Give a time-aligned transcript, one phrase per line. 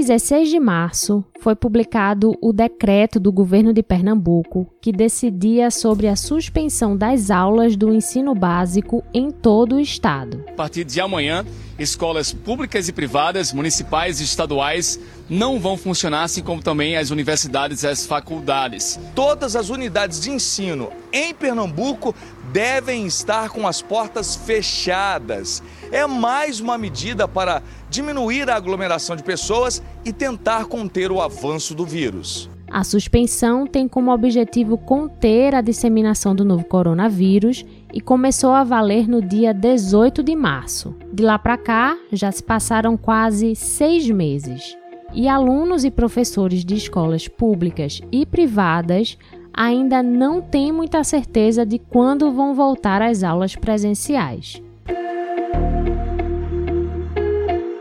[0.00, 6.16] 16 de março, foi publicado o decreto do governo de Pernambuco que decidia sobre a
[6.16, 10.42] suspensão das aulas do ensino básico em todo o estado.
[10.48, 11.44] A partir de amanhã,
[11.78, 17.82] escolas públicas e privadas, municipais e estaduais não vão funcionar, assim como também as universidades
[17.82, 18.98] e as faculdades.
[19.14, 22.14] Todas as unidades de ensino em Pernambuco
[22.52, 25.62] devem estar com as portas fechadas.
[25.90, 31.74] É mais uma medida para diminuir a aglomeração de pessoas e tentar conter o avanço
[31.74, 32.50] do vírus.
[32.70, 39.08] A suspensão tem como objetivo conter a disseminação do novo coronavírus e começou a valer
[39.08, 40.94] no dia 18 de março.
[41.12, 44.76] De lá para cá, já se passaram quase seis meses.
[45.12, 49.18] E alunos e professores de escolas públicas e privadas
[49.60, 54.62] ainda não têm muita certeza de quando vão voltar às aulas presenciais.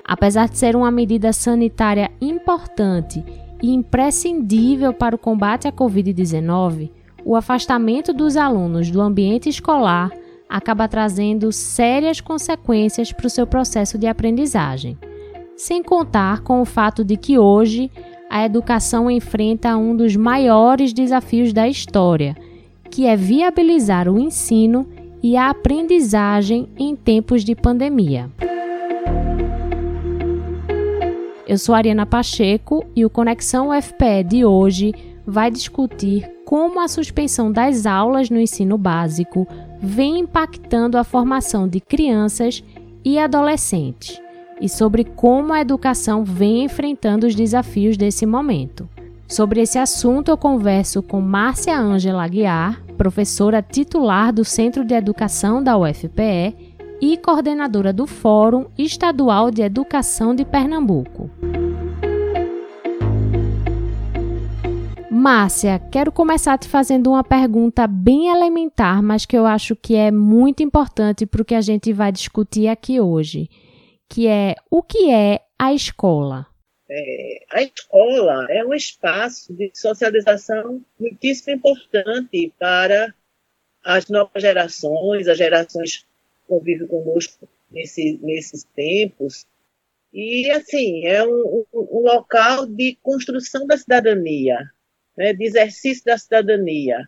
[0.03, 3.23] Apesar de ser uma medida sanitária importante
[3.63, 6.91] e imprescindível para o combate à Covid-19,
[7.23, 10.11] o afastamento dos alunos do ambiente escolar
[10.49, 14.97] acaba trazendo sérias consequências para o seu processo de aprendizagem.
[15.55, 17.89] Sem contar com o fato de que hoje
[18.29, 22.37] a educação enfrenta um dos maiores desafios da história,
[22.89, 24.87] que é viabilizar o ensino
[25.21, 28.29] e a aprendizagem em tempos de pandemia.
[31.47, 34.93] Eu sou Ariana Pacheco e o Conexão UFPE de hoje
[35.25, 39.47] vai discutir como a suspensão das aulas no ensino básico
[39.81, 42.63] vem impactando a formação de crianças
[43.03, 44.21] e adolescentes
[44.59, 48.89] e sobre como a educação vem enfrentando os desafios desse momento.
[49.27, 55.63] Sobre esse assunto, eu converso com Márcia Ângela Aguiar, professora titular do Centro de Educação
[55.63, 56.55] da UFPE
[57.01, 61.29] e coordenadora do Fórum Estadual de Educação de Pernambuco.
[65.11, 70.09] Márcia, quero começar te fazendo uma pergunta bem elementar, mas que eu acho que é
[70.11, 73.49] muito importante para o que a gente vai discutir aqui hoje,
[74.09, 76.47] que é o que é a escola?
[76.89, 83.13] É, a escola é um espaço de socialização muitíssimo importante para
[83.83, 86.05] as novas gerações, as gerações
[86.47, 89.45] convive conosco nesse, nesses tempos.
[90.11, 94.57] E, assim, é um, um, local de construção da cidadania,
[95.15, 97.07] né, de exercício da cidadania,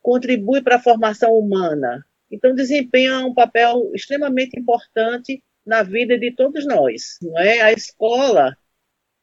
[0.00, 2.02] contribui para a formação humana.
[2.30, 7.18] Então, desempenha um papel extremamente importante na vida de todos nós.
[7.20, 7.60] Não é?
[7.60, 8.56] A escola,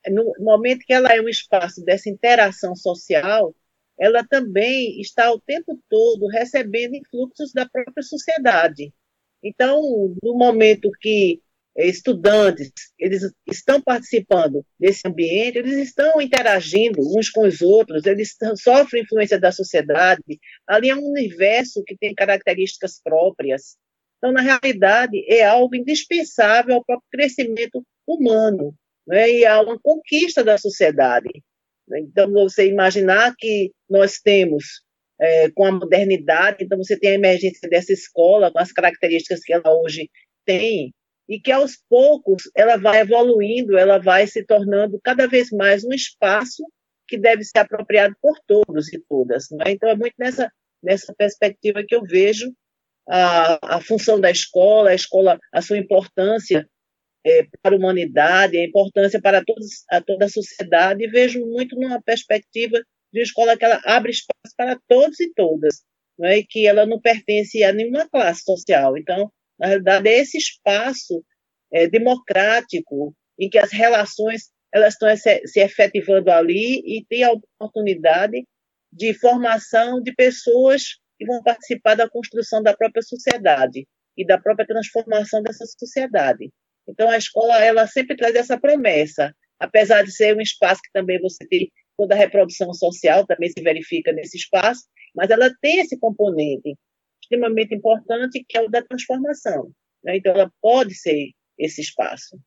[0.07, 3.53] no momento que ela é um espaço dessa interação social,
[3.99, 8.93] ela também está o tempo todo recebendo influxos da própria sociedade.
[9.43, 9.81] Então,
[10.21, 11.41] no momento que
[11.77, 19.03] estudantes eles estão participando desse ambiente, eles estão interagindo uns com os outros, eles sofrem
[19.03, 20.39] influência da sociedade.
[20.67, 23.77] Ali é um universo que tem características próprias.
[24.25, 28.73] Então, na realidade, é algo indispensável ao próprio crescimento humano
[29.07, 29.29] né?
[29.29, 31.29] e a uma conquista da sociedade.
[31.93, 34.81] Então, você imaginar que nós temos
[35.21, 36.63] é, com a modernidade.
[36.63, 40.09] Então, você tem a emergência dessa escola, com as características que ela hoje
[40.43, 40.91] tem,
[41.29, 45.93] e que aos poucos ela vai evoluindo, ela vai se tornando cada vez mais um
[45.93, 46.63] espaço
[47.07, 49.51] que deve ser apropriado por todos e todas.
[49.67, 49.69] É?
[49.69, 52.51] Então, é muito nessa, nessa perspectiva que eu vejo
[53.07, 56.67] a, a função da escola, a escola, a sua importância
[57.25, 61.75] é, para a humanidade, a importância para todos, a toda a sociedade, e vejo muito
[61.75, 62.77] numa perspectiva
[63.11, 65.83] de uma escola que ela abre espaço para todos e todas,
[66.17, 66.39] não é?
[66.39, 68.97] e que ela não pertence a nenhuma classe social.
[68.97, 71.23] Então, na realidade, é esse espaço
[71.71, 78.45] é, democrático em que as relações elas estão se efetivando ali e tem a oportunidade
[78.91, 83.87] de formação de pessoas que vão participar da construção da própria sociedade
[84.17, 86.51] e da própria transformação dessa sociedade.
[86.87, 91.19] Então, a escola ela sempre traz essa promessa, apesar de ser um espaço que também
[91.19, 94.83] você tem toda a reprodução social também se verifica nesse espaço,
[95.15, 96.75] mas ela tem esse componente
[97.21, 99.71] extremamente importante que é o da transformação.
[100.03, 100.17] Né?
[100.17, 102.37] Então, ela pode ser esse espaço.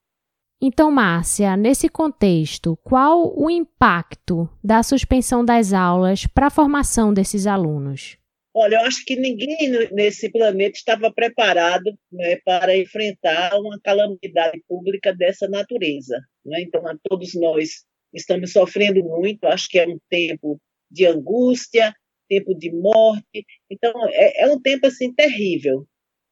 [0.60, 7.46] Então, Márcia, nesse contexto, qual o impacto da suspensão das aulas para a formação desses
[7.46, 8.17] alunos?
[8.60, 15.14] Olha, eu acho que ninguém nesse planeta estava preparado né, para enfrentar uma calamidade pública
[15.14, 16.20] dessa natureza.
[16.44, 16.62] Né?
[16.62, 20.60] Então, a todos nós estamos sofrendo muito, acho que é um tempo
[20.90, 21.94] de angústia,
[22.28, 25.86] tempo de morte, então é, é um tempo assim terrível.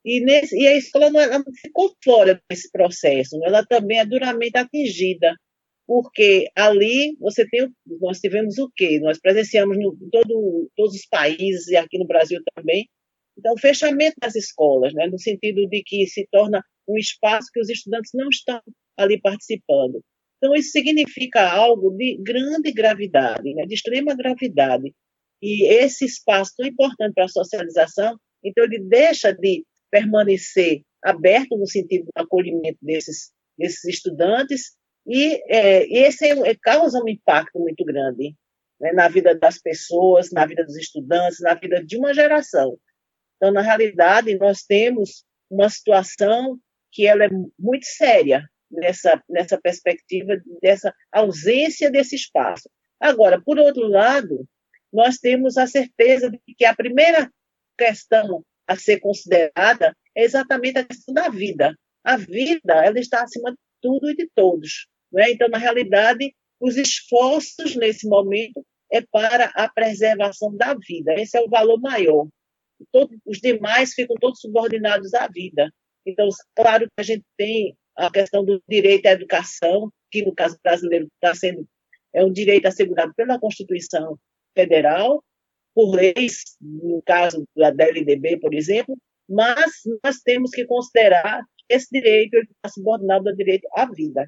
[0.04, 5.32] E, nesse, e a escola não, ficou fora desse processo, ela também é duramente atingida
[5.86, 7.68] porque ali você tem,
[8.00, 8.98] nós tivemos o quê?
[9.00, 12.88] Nós presenciamos no todo, todos os países e aqui no Brasil também,
[13.38, 17.60] então o fechamento das escolas, né, no sentido de que se torna um espaço que
[17.60, 18.60] os estudantes não estão
[18.96, 20.02] ali participando.
[20.38, 24.92] Então isso significa algo de grande gravidade, né, de extrema gravidade.
[25.42, 31.66] E esse espaço tão importante para a socialização, então ele deixa de permanecer aberto no
[31.66, 34.75] sentido do acolhimento desses, desses estudantes
[35.06, 38.34] e é, esse é, causa um impacto muito grande
[38.80, 42.76] né, na vida das pessoas, na vida dos estudantes, na vida de uma geração.
[43.36, 46.58] Então, na realidade, nós temos uma situação
[46.90, 52.68] que ela é muito séria nessa, nessa perspectiva dessa ausência desse espaço.
[52.98, 54.46] Agora, por outro lado,
[54.92, 57.30] nós temos a certeza de que a primeira
[57.78, 61.76] questão a ser considerada é exatamente a questão da vida.
[62.02, 64.88] A vida, ela está acima de tudo e de todos.
[65.12, 65.30] Né?
[65.30, 71.14] Então, na realidade, os esforços nesse momento é para a preservação da vida.
[71.14, 72.26] Esse é o valor maior.
[72.92, 75.70] Todos, os demais ficam todos subordinados à vida.
[76.04, 80.58] Então, claro que a gente tem a questão do direito à educação, que no caso
[80.62, 81.66] brasileiro está sendo
[82.12, 84.18] é um direito assegurado pela Constituição
[84.54, 85.22] Federal,
[85.74, 88.96] por leis, no caso da LDB, por exemplo,
[89.28, 94.26] mas nós temos que considerar que esse direito está subordinado ao direito à vida.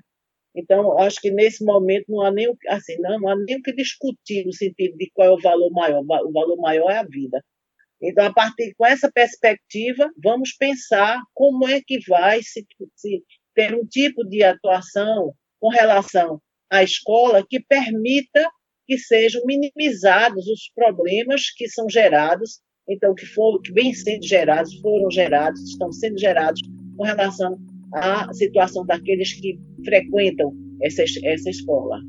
[0.55, 3.73] Então, acho que nesse momento não há nem, assim, não, não há nem o que
[3.73, 6.01] discutir no sentido de qual é o valor maior.
[6.01, 7.43] O valor maior é a vida.
[8.01, 12.65] Então, a partir com essa perspectiva, vamos pensar como é que vai se,
[12.95, 13.23] se
[13.55, 16.41] ter um tipo de atuação com relação
[16.71, 18.49] à escola que permita
[18.87, 24.81] que sejam minimizados os problemas que são gerados, então que foram que vêm sendo gerados,
[24.81, 26.61] foram gerados, estão sendo gerados
[26.97, 27.59] com relação
[27.95, 30.53] a situação daqueles que frequentam
[30.83, 32.01] essa, essa escola.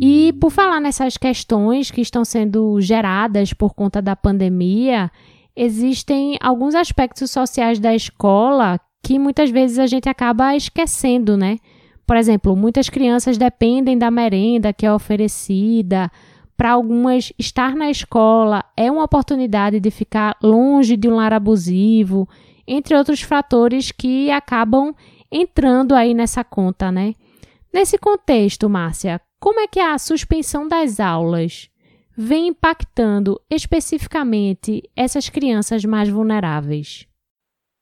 [0.00, 5.10] E por falar nessas questões que estão sendo geradas por conta da pandemia,
[5.54, 11.58] existem alguns aspectos sociais da escola que muitas vezes a gente acaba esquecendo, né?
[12.06, 16.10] Por exemplo, muitas crianças dependem da merenda que é oferecida,
[16.56, 22.28] para algumas, estar na escola é uma oportunidade de ficar longe de um lar abusivo,
[22.66, 24.94] entre outros fatores que acabam
[25.30, 27.14] entrando aí nessa conta, né?
[27.72, 31.68] Nesse contexto, Márcia, como é que a suspensão das aulas
[32.16, 37.06] vem impactando especificamente essas crianças mais vulneráveis?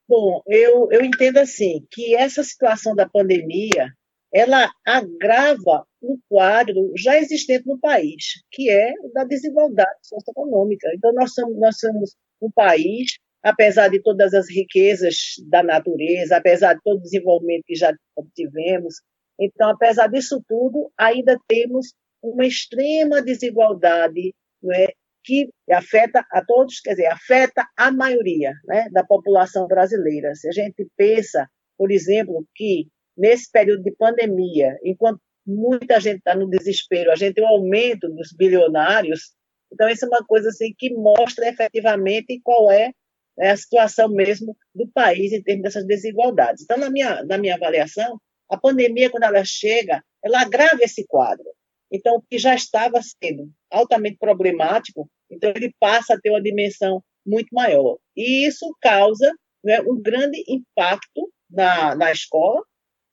[0.09, 3.93] Bom, eu, eu entendo assim que essa situação da pandemia
[4.35, 10.89] ela agrava um quadro já existente no país, que é da desigualdade socioeconômica.
[10.95, 16.75] Então, nós somos, nós somos um país, apesar de todas as riquezas da natureza, apesar
[16.75, 18.97] de todo o desenvolvimento que já obtivemos,
[19.39, 24.35] então, apesar disso tudo, ainda temos uma extrema desigualdade
[24.73, 24.93] é,
[25.25, 30.35] que afeta a todos, quer dizer, afeta a maioria né, da população brasileira.
[30.35, 36.35] Se a gente pensa, por exemplo, que nesse período de pandemia, enquanto muita gente está
[36.35, 39.33] no desespero, a gente tem um aumento dos bilionários,
[39.73, 42.91] então isso é uma coisa assim que mostra efetivamente qual é,
[43.39, 46.63] é a situação mesmo do país em termos dessas desigualdades.
[46.63, 48.19] Então, na minha, na minha avaliação,
[48.49, 51.45] a pandemia, quando ela chega, ela agrava esse quadro.
[51.91, 57.03] Então, o que já estava sendo altamente problemático, então ele passa a ter uma dimensão
[57.27, 57.99] muito maior.
[58.17, 62.63] E isso causa né, um grande impacto na, na escola,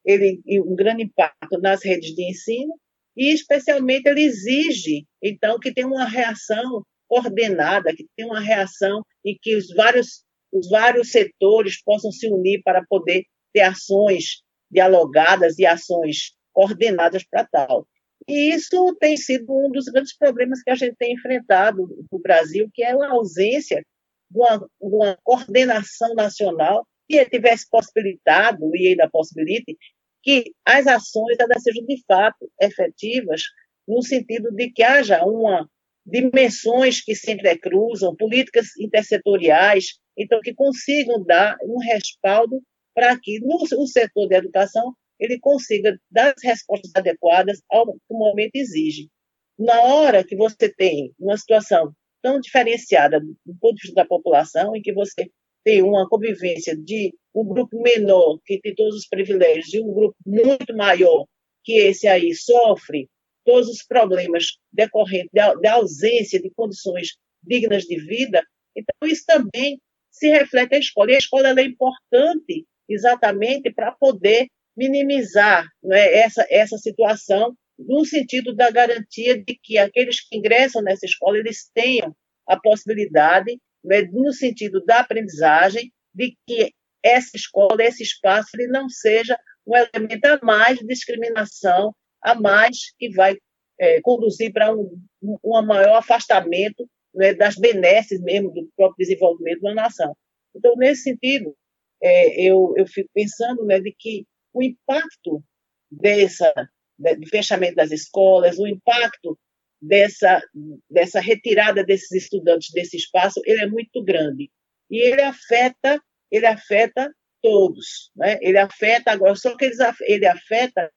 [0.06, 2.74] ele um grande impacto nas redes de ensino
[3.16, 9.38] e especialmente ele exige então que tenha uma reação coordenada, que tenha uma reação em
[9.42, 15.66] que os vários os vários setores possam se unir para poder ter ações dialogadas e
[15.66, 17.88] ações coordenadas para tal.
[18.28, 22.70] E isso tem sido um dos grandes problemas que a gente tem enfrentado no Brasil,
[22.74, 23.84] que é a ausência
[24.30, 29.78] de uma, de uma coordenação nacional que tivesse possibilitado, e ainda possibilite,
[30.24, 33.42] que as ações elas sejam de fato efetivas,
[33.88, 35.68] no sentido de que haja uma
[36.06, 42.62] dimensões que se entrecruzam, políticas intersetoriais, então que consigam dar um respaldo
[42.94, 48.18] para que no, setor da educação ele consiga dar as respostas adequadas ao que o
[48.18, 49.10] momento exige.
[49.58, 54.76] Na hora que você tem uma situação tão diferenciada do ponto de vista da população,
[54.76, 55.30] em que você
[55.64, 60.16] tem uma convivência de um grupo menor, que tem todos os privilégios, e um grupo
[60.26, 61.26] muito maior,
[61.64, 63.08] que esse aí sofre
[63.46, 68.44] todos os problemas decorrentes da, da ausência de condições dignas de vida,
[68.76, 69.80] Então, isso também
[70.12, 71.12] se reflete na escola.
[71.12, 78.56] E a escola é importante exatamente para poder minimizar né, essa, essa situação no sentido
[78.56, 82.16] da garantia de que aqueles que ingressam nessa escola eles tenham
[82.48, 86.74] a possibilidade, no sentido da aprendizagem, de que
[87.04, 92.94] essa escola, esse espaço, ele não seja um elemento a mais de discriminação, a mais
[92.98, 93.38] que vai
[93.80, 99.74] é, conduzir para um, um maior afastamento né, das benesses mesmo do próprio desenvolvimento da
[99.74, 100.16] nação.
[100.56, 101.56] Então, nesse sentido,
[102.02, 105.44] é, eu, eu fico pensando né, de que o impacto
[105.90, 106.54] dessa,
[106.98, 109.38] do fechamento das escolas, o impacto
[109.82, 110.42] dessa,
[110.90, 114.52] dessa retirada desses estudantes desse espaço, ele é muito grande.
[114.90, 117.12] E ele afeta, ele afeta
[117.42, 118.12] todos.
[118.16, 118.38] Né?
[118.42, 119.72] Ele afeta agora, só que
[120.02, 120.92] ele afeta,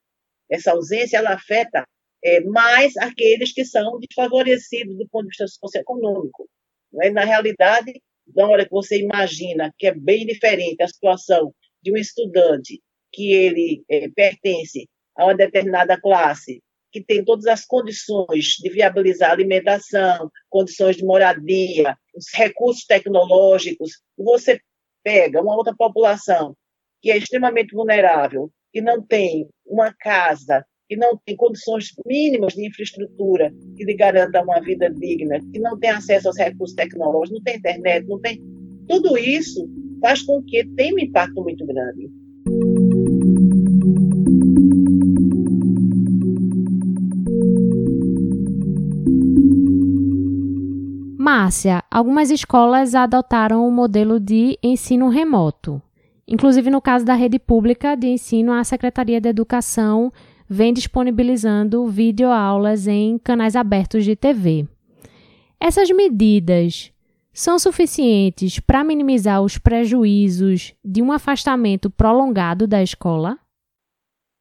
[0.50, 1.86] essa ausência, ela afeta
[2.22, 6.48] é, mais aqueles que são desfavorecidos do ponto de vista socioeconômico.
[6.92, 7.10] Né?
[7.10, 8.00] Na realidade,
[8.34, 13.32] na hora que você imagina que é bem diferente a situação de um estudante que
[13.32, 16.60] ele é, pertence a uma determinada classe,
[16.94, 24.00] que tem todas as condições de viabilizar a alimentação, condições de moradia, os recursos tecnológicos,
[24.16, 24.60] você
[25.02, 26.54] pega uma outra população
[27.02, 32.64] que é extremamente vulnerável, que não tem uma casa, que não tem condições mínimas de
[32.64, 37.42] infraestrutura que lhe garanta uma vida digna, que não tem acesso aos recursos tecnológicos, não
[37.42, 38.40] tem internet, não tem.
[38.86, 39.68] Tudo isso
[40.00, 42.08] faz com que tenha um impacto muito grande.
[51.24, 55.80] Márcia, algumas escolas adotaram o modelo de ensino remoto.
[56.28, 60.12] Inclusive, no caso da rede pública de ensino, a Secretaria de Educação
[60.46, 64.68] vem disponibilizando videoaulas em canais abertos de TV.
[65.58, 66.92] Essas medidas
[67.32, 73.38] são suficientes para minimizar os prejuízos de um afastamento prolongado da escola?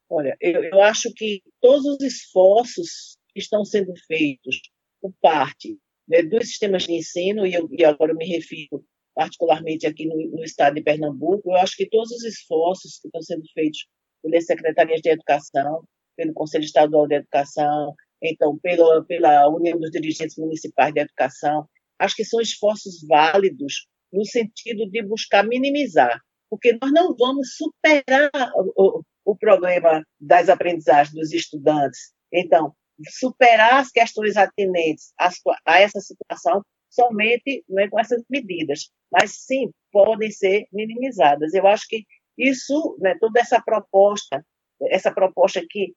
[0.10, 4.60] Olha, eu, eu acho que todos os esforços que estão sendo feitos
[5.02, 5.78] por parte
[6.22, 10.44] dos sistemas de ensino, e, eu, e agora eu me refiro particularmente aqui no, no,
[10.44, 13.88] estado de Pernambuco, eu acho que todos os esforços que estão sendo feitos
[14.22, 15.84] pelas secretarias de educação,
[16.16, 21.68] pelo Conselho Estadual de Educação, então pela, pela União dos Dirigentes Municipais de Educação,
[22.00, 28.32] acho que são esforços válidos no sentido de buscar minimizar, porque nós não vamos superar
[28.76, 32.14] o, o problema das aprendizagens dos estudantes.
[32.32, 32.74] Então,
[33.10, 40.30] superar as questões atinentes a, essa situação somente né, com essas medidas, mas sim podem
[40.30, 41.54] ser minimizadas.
[41.54, 42.06] Eu acho que
[42.38, 44.46] isso, né, toda essa proposta,
[44.90, 45.94] essa proposta que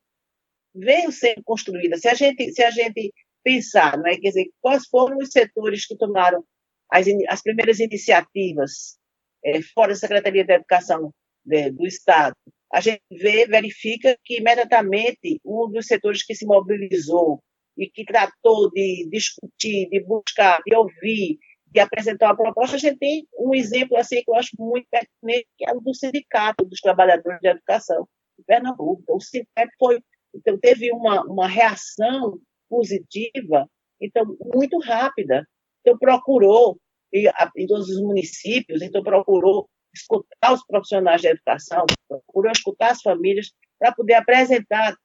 [0.75, 3.12] veio sendo construída, se a gente, se a gente
[3.43, 6.45] pensar, né, quer dizer, quais foram os setores que tomaram
[6.91, 8.99] as, as primeiras iniciativas
[9.45, 11.12] é, fora da Secretaria de Educação
[11.45, 12.35] né, do Estado,
[12.76, 17.42] a gente vê, verifica que imediatamente um dos setores que se mobilizou
[17.75, 21.38] e que tratou de discutir, de buscar, de ouvir,
[21.73, 25.49] de apresentar uma proposta, a gente tem um exemplo assim que eu acho muito pertinente,
[25.56, 28.06] que é o do Sindicato dos Trabalhadores de Educação
[28.38, 29.00] de Pernambuco.
[29.02, 29.99] Então, o sindicato foi,
[30.35, 33.66] então, teve uma, uma reação positiva,
[33.99, 35.49] então, muito rápida.
[35.80, 36.78] Então, procurou,
[37.11, 39.66] em todos os municípios, então procurou
[39.97, 44.97] escutar os profissionais da educação, procurou escutar as famílias para poder apresentar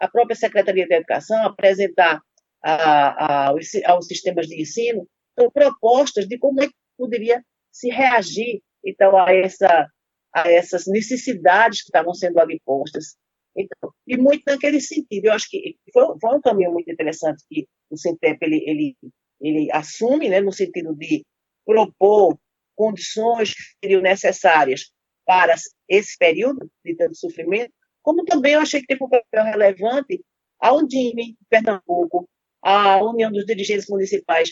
[0.00, 2.20] a própria Secretaria de Educação, apresentar
[2.62, 8.60] a, a, aos, sistemas de ensino então, propostas de como é que poderia se reagir
[8.84, 9.88] então a essa
[10.34, 13.16] a essas necessidades que estavam sendo ali postas.
[13.56, 15.26] Então, e muito naquele sentido.
[15.26, 18.96] Eu acho que foi, foi um caminho muito interessante que o Centep ele, ele,
[19.40, 21.24] ele assume, né, no sentido de
[21.64, 22.38] propor
[22.78, 24.92] condições que seriam necessárias
[25.26, 25.56] para
[25.88, 30.24] esse período de tanto sofrimento, como também eu achei que teve um papel relevante
[30.60, 32.28] a Undime, Pernambuco,
[32.62, 34.50] a União dos Dirigentes Municipais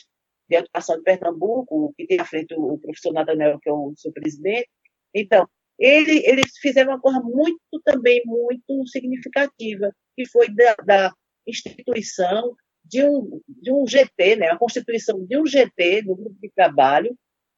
[0.49, 4.13] de Educação de Pernambuco, que tem à frente o professor Nathaniel, que é o seu
[4.13, 4.69] presidente.
[5.15, 11.15] Então, ele, eles fizeram uma coisa muito, também, muito significativa, que foi da, da
[11.47, 12.55] instituição
[12.85, 17.17] de um, de um GT, né, a constituição de um GT, do grupo de trabalho,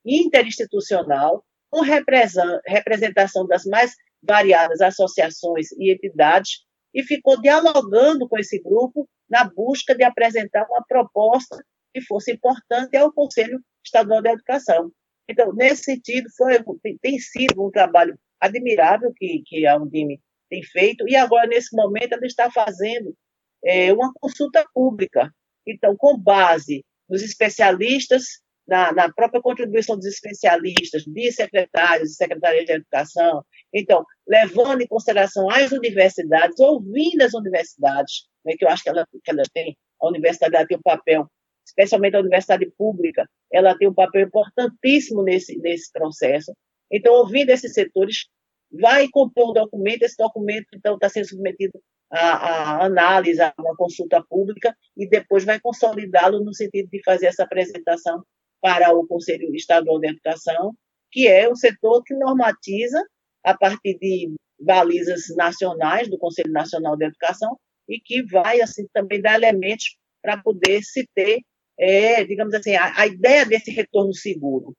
[0.09, 9.09] interinstitucional, com representação das mais variadas associações e entidades, e ficou dialogando com esse grupo
[9.29, 11.63] na busca de apresentar uma proposta
[11.93, 14.91] que fosse importante ao Conselho Estadual de Educação.
[15.29, 16.59] Então, nesse sentido, foi,
[17.03, 22.15] tem sido um trabalho admirável que, que a Undime tem feito, e agora, nesse momento,
[22.15, 23.15] ela está fazendo
[23.63, 25.31] é, uma consulta pública.
[25.67, 32.67] Então, com base nos especialistas na, na, própria contribuição dos especialistas, de secretários e secretarias
[32.67, 33.43] de educação.
[33.73, 39.07] Então, levando em consideração as universidades, ouvindo as universidades, né, que eu acho que ela,
[39.25, 41.27] que ela tem, a universidade tem um papel,
[41.67, 46.53] especialmente a universidade pública, ela tem um papel importantíssimo nesse, nesse processo.
[46.93, 48.27] Então, ouvindo esses setores,
[48.71, 54.23] vai compor um documento, esse documento, então, está sendo submetido à análise, a uma consulta
[54.29, 58.23] pública, e depois vai consolidá-lo no sentido de fazer essa apresentação
[58.61, 60.73] para o Conselho Estadual de Educação,
[61.11, 63.03] que é o setor que normatiza
[63.45, 67.57] a partir de balizas nacionais do Conselho Nacional de Educação
[67.89, 71.41] e que vai assim também dar elementos para poder se ter,
[71.79, 74.75] é, digamos assim, a, a ideia desse retorno seguro.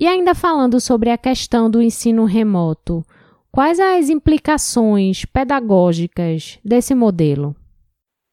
[0.00, 3.04] E ainda falando sobre a questão do ensino remoto,
[3.50, 7.56] quais as implicações pedagógicas desse modelo?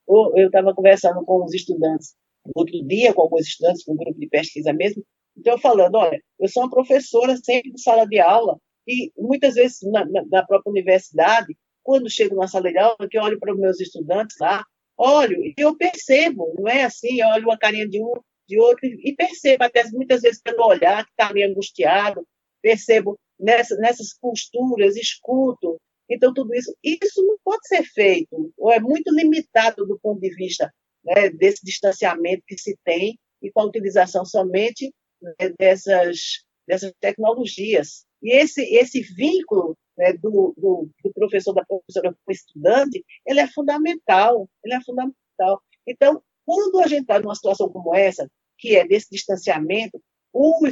[0.07, 2.15] Eu estava conversando com os estudantes
[2.53, 5.03] outro dia, com alguns estudantes, com um grupo de pesquisa mesmo,
[5.37, 9.79] então falando, olha, eu sou uma professora sempre de sala de aula, e muitas vezes
[9.83, 13.59] na, na, própria universidade, quando chego na sala de aula, que eu olho para os
[13.59, 14.63] meus estudantes lá,
[14.97, 18.13] olho e eu percebo, não é assim, eu olho uma carinha de um,
[18.47, 22.25] de outro, e percebo até muitas vezes pelo olhar que está ali angustiado,
[22.61, 25.77] percebo nessa, nessas posturas, escuto,
[26.09, 30.33] então, tudo isso, isso não pode ser feito, ou é muito limitado do ponto de
[30.35, 30.71] vista
[31.03, 38.05] né, desse distanciamento que se tem e com a utilização somente né, dessas, dessas tecnologias.
[38.21, 43.39] E esse, esse vínculo né, do, do, do, professor, da professora com o estudante, ele
[43.39, 45.61] é fundamental, ele é fundamental.
[45.87, 50.01] Então, quando a gente está numa situação como essa, que é desse distanciamento,
[50.33, 50.67] o,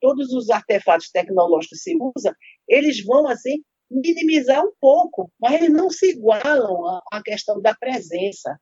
[0.00, 2.34] todos os artefatos tecnológicos que se usa,
[2.66, 8.58] eles vão, assim, minimizar um pouco, mas eles não se igualam à, questão da presença.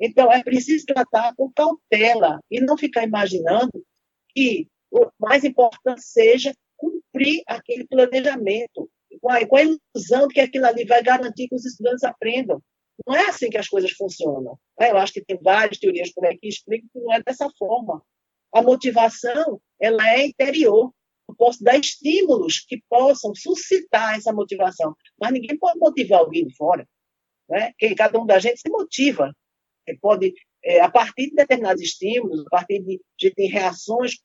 [0.00, 3.84] Então, é preciso tratar com cautela e não ficar imaginando
[4.34, 8.88] que o mais importante seja cumprir aquele planejamento,
[9.20, 12.62] com a, com a ilusão de que aquilo ali vai garantir que os estudantes aprendam.
[13.06, 14.58] Não é assim que as coisas funcionam.
[14.78, 18.02] Eu acho que tem várias teorias por aí que explicam que não é dessa forma.
[18.52, 20.92] A motivação ela é interior
[21.30, 24.94] eu posso dar estímulos que possam suscitar essa motivação.
[25.18, 26.86] Mas ninguém pode motivar alguém de fora.
[27.48, 27.72] Né?
[27.78, 29.34] Que cada um da gente se motiva.
[29.86, 34.18] Ele pode, é, a partir de determinados estímulos, a partir de, de reações,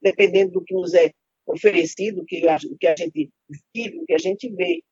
[0.00, 1.12] dependendo do que nos é
[1.46, 3.30] oferecido, que a, que a gente
[3.74, 4.82] vive, o que a gente vê.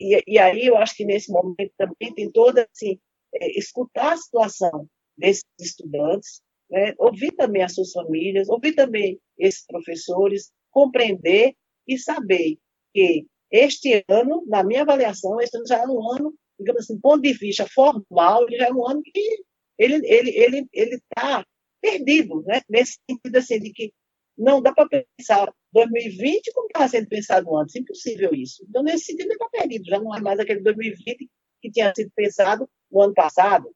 [0.00, 2.98] E, e, aí eu acho que nesse momento também tem toda assim,
[3.34, 6.94] é, escutar a situação desses estudantes, né?
[6.98, 11.56] ouvir também as suas famílias, ouvir também esses professores, compreender
[11.88, 12.56] e saber
[12.94, 17.00] que este ano, na minha avaliação, este ano já é um ano, digamos assim, do
[17.00, 19.42] ponto de vista formal, já é um ano que
[19.76, 21.44] ele ele ele ele está
[21.80, 22.60] perdido, né?
[22.68, 23.92] Nesse sentido assim de que
[24.36, 24.88] não dá para
[25.18, 28.64] pensar 2020 como estava sendo pensado antes, impossível isso.
[28.68, 31.28] Então nesse sentido ele está perdido, já não é mais aquele 2020
[31.60, 33.74] que tinha sido pensado no ano passado,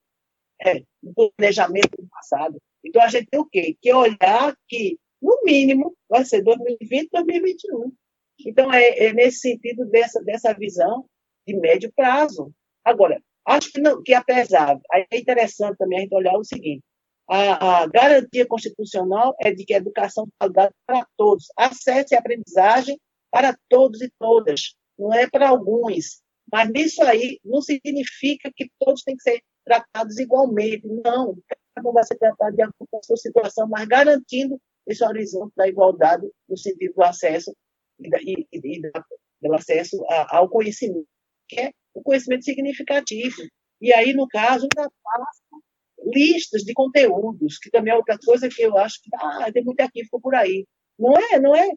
[0.65, 2.63] é, no planejamento do passado.
[2.85, 3.77] Então a gente tem o quê?
[3.81, 7.93] Que olhar que no mínimo, vai ser 2020, 2021.
[8.45, 11.07] Então, é, é nesse sentido dessa, dessa visão
[11.47, 12.53] de médio prazo.
[12.85, 16.83] Agora, acho que, não, que apesar, é interessante também a gente olhar o seguinte,
[17.29, 22.17] a, a, garantia constitucional é de que a educação de qualidade para todos, acesso e
[22.17, 22.99] aprendizagem
[23.31, 26.21] para todos e todas, não é para alguns.
[26.53, 31.39] Mas isso aí não significa que todos têm que ser tratados igualmente, não.
[31.75, 35.53] Cada um vai ser tratado de acordo com a sua situação, mas garantindo esse horizonte
[35.57, 37.55] da igualdade no sentido do acesso
[38.01, 39.05] e, da, e, e da,
[39.41, 41.07] do acesso a, ao conhecimento,
[41.49, 43.37] que é o conhecimento significativo.
[43.81, 45.43] E aí, no caso, ainda passa
[46.05, 49.83] listas de conteúdos, que também é outra coisa que eu acho que ah, tem muito
[49.93, 50.67] ficou por aí.
[50.99, 51.69] Não é, não é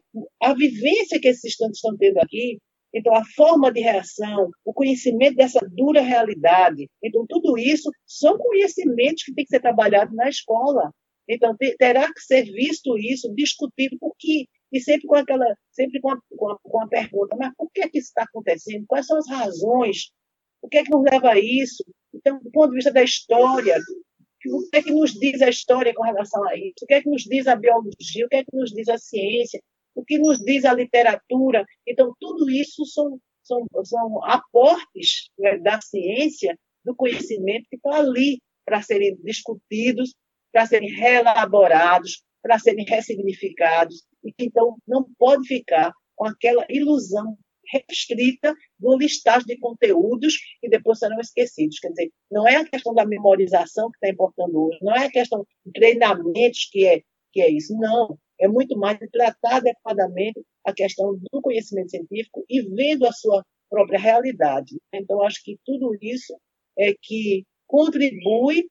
[0.42, 2.58] a vivência que esses estudantes estão tendo aqui,
[2.94, 9.24] então a forma de reação, o conhecimento dessa dura realidade, então tudo isso são conhecimentos
[9.24, 10.90] que tem que ser trabalhado na escola.
[11.28, 14.46] Então, terá que ser visto isso, discutido, por quê?
[14.72, 17.82] E sempre com aquela, sempre com a, com a, com a pergunta, mas por que,
[17.82, 18.84] é que isso está acontecendo?
[18.86, 20.10] Quais são as razões?
[20.62, 21.84] O que é que nos leva a isso?
[22.14, 23.76] Então, do ponto de vista da história,
[24.46, 26.74] o que é que nos diz a história com relação a isso?
[26.82, 28.26] O que é que nos diz a biologia?
[28.26, 29.60] O que é que nos diz a ciência?
[29.94, 31.64] O que nos diz a literatura?
[31.86, 38.40] Então, tudo isso são, são, são aportes né, da ciência, do conhecimento que estão ali
[38.64, 40.14] para serem discutidos
[40.56, 47.36] para serem reelaborados, para serem ressignificados, e que então não pode ficar com aquela ilusão
[47.70, 51.78] restrita do listagem de conteúdos que depois serão esquecidos.
[51.78, 55.10] Quer dizer, não é a questão da memorização que está importando hoje, não é a
[55.10, 57.02] questão de treinamentos que é,
[57.34, 58.18] que é isso, não.
[58.40, 63.44] É muito mais de tratar adequadamente a questão do conhecimento científico e vendo a sua
[63.68, 64.74] própria realidade.
[64.90, 66.34] Então, acho que tudo isso
[66.78, 68.64] é que contribui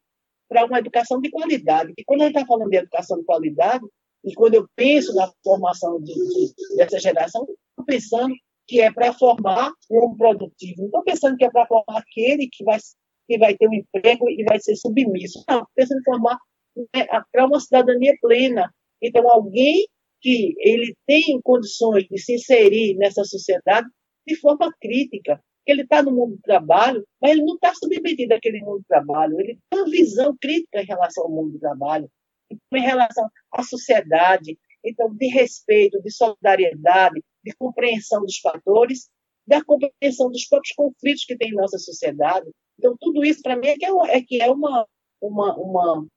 [0.47, 1.93] para uma educação de qualidade.
[1.97, 3.85] E quando a gente está falando de educação de qualidade,
[4.23, 8.33] e quando eu penso na formação de, de, dessa geração, estou pensando
[8.67, 10.79] que é para formar um homem produtivo.
[10.79, 12.79] Não estou pensando que é para formar aquele que vai,
[13.27, 15.43] que vai ter um emprego e vai ser submisso.
[15.47, 16.37] Não, estou pensando em formar
[16.75, 18.73] né, para uma cidadania plena.
[19.01, 19.85] Então, alguém
[20.21, 23.87] que ele tem condições de se inserir nessa sociedade
[24.27, 25.39] de forma crítica.
[25.65, 29.39] Ele está no mundo do trabalho, mas ele não está submetido àquele mundo do trabalho.
[29.39, 32.09] Ele tem uma visão crítica em relação ao mundo do trabalho,
[32.51, 39.09] em relação à sociedade, então, de respeito, de solidariedade, de compreensão dos fatores,
[39.47, 42.49] da compreensão dos próprios conflitos que tem em nossa sociedade.
[42.77, 44.87] Então, tudo isso, para mim, é que é, é, que é uma,
[45.19, 46.07] uma, uma,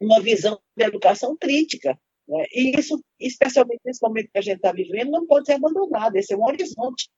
[0.00, 1.98] uma visão de educação crítica.
[2.28, 2.44] Né?
[2.52, 6.16] E isso, especialmente nesse momento que a gente está vivendo, não pode ser abandonado.
[6.16, 7.08] Esse é um horizonte.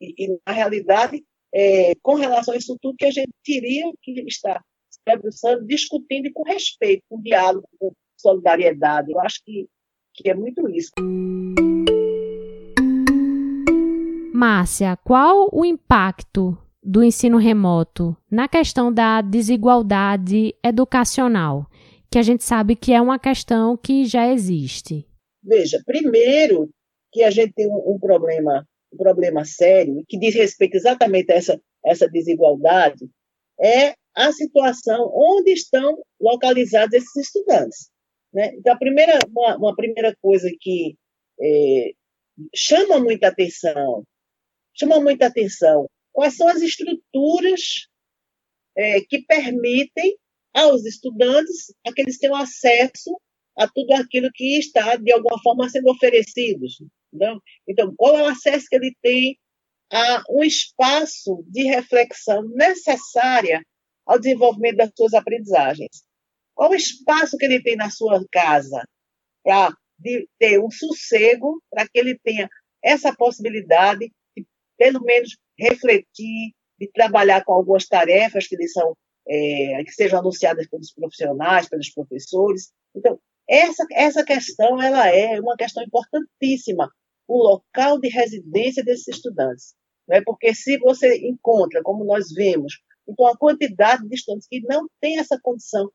[0.00, 4.12] E, e na realidade, é, com relação a isso tudo, que a gente teria que
[4.22, 9.12] estar se debruçando, discutindo e com respeito, com diálogo, com solidariedade.
[9.12, 9.66] Eu acho que
[10.18, 10.90] que é muito isso.
[14.34, 21.66] Márcia, qual o impacto do ensino remoto na questão da desigualdade educacional,
[22.10, 25.06] que a gente sabe que é uma questão que já existe?
[25.42, 26.68] Veja, primeiro
[27.12, 31.36] que a gente tem um, um problema, um problema sério que diz respeito exatamente a
[31.36, 33.08] essa, essa desigualdade
[33.60, 37.90] é a situação onde estão localizados esses estudantes.
[38.32, 38.54] Né?
[38.54, 40.96] Então, a primeira, uma, uma primeira coisa que
[41.40, 41.92] é,
[42.54, 44.04] chama muita atenção,
[44.74, 47.88] chama muita atenção, quais são as estruturas
[48.76, 50.16] é, que permitem
[50.52, 53.20] aos estudantes a que eles tenham acesso
[53.56, 56.66] a tudo aquilo que está, de alguma forma, sendo oferecido.
[57.12, 57.40] Entendeu?
[57.66, 59.38] Então, qual é o acesso que ele tem
[59.92, 63.62] a um espaço de reflexão necessária
[64.06, 66.04] ao desenvolvimento das suas aprendizagens?
[66.54, 68.86] Qual o espaço que ele tem na sua casa
[69.42, 69.72] para
[70.38, 72.48] ter um sossego, para que ele tenha
[72.82, 78.96] essa possibilidade de, pelo menos, refletir, de trabalhar com algumas tarefas que lhe são
[79.28, 82.72] é, que sejam anunciadas pelos profissionais, pelos professores.
[82.94, 86.90] Então, essa, essa questão ela é uma questão importantíssima,
[87.28, 89.74] o local de residência desses estudantes.
[90.08, 90.22] Né?
[90.24, 95.18] Porque se você encontra, como nós vemos, então, a quantidade de estudantes que não tem
[95.18, 95.90] essa condição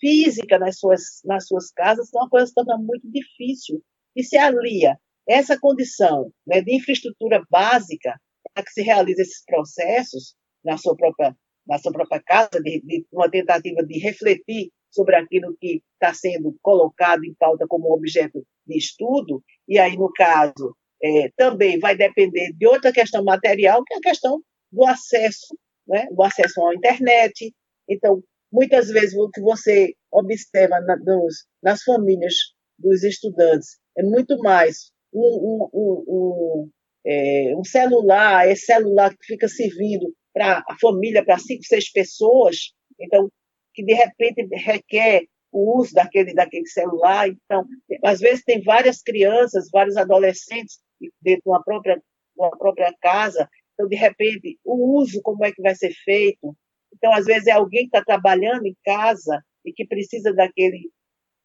[0.00, 3.82] física nas suas, nas suas casas, então a coisa se torna muito difícil.
[4.14, 8.18] E se alia essa condição né, de infraestrutura básica
[8.52, 13.06] para que se realize esses processos na sua própria, na sua própria casa, de, de
[13.12, 18.78] uma tentativa de refletir sobre aquilo que está sendo colocado em pauta como objeto de
[18.78, 23.98] estudo, e aí, no caso, é, também vai depender de outra questão material, que é
[23.98, 24.40] a questão
[24.72, 27.54] do acesso, né, do acesso à internet.
[27.88, 32.34] Então, Muitas vezes o que você observa na, nos, nas famílias
[32.78, 36.70] dos estudantes é muito mais um, um, um, um,
[37.04, 42.72] é, um celular, esse celular que fica servindo para a família, para cinco, seis pessoas,
[42.98, 43.28] então,
[43.74, 45.24] que de repente requer
[45.58, 47.28] o uso daquele, daquele celular.
[47.28, 47.64] Então,
[48.04, 50.78] às vezes tem várias crianças, vários adolescentes
[51.20, 52.02] dentro de uma própria,
[52.36, 56.56] uma própria casa, então, de repente, o uso, como é que vai ser feito,
[56.94, 60.90] então, às vezes, é alguém que está trabalhando em casa e que precisa daquele,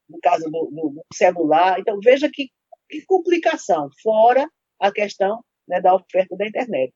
[0.09, 1.77] no caso do, do celular.
[1.79, 2.49] Então, veja que,
[2.89, 6.93] que, complicação, fora a questão né, da oferta da internet.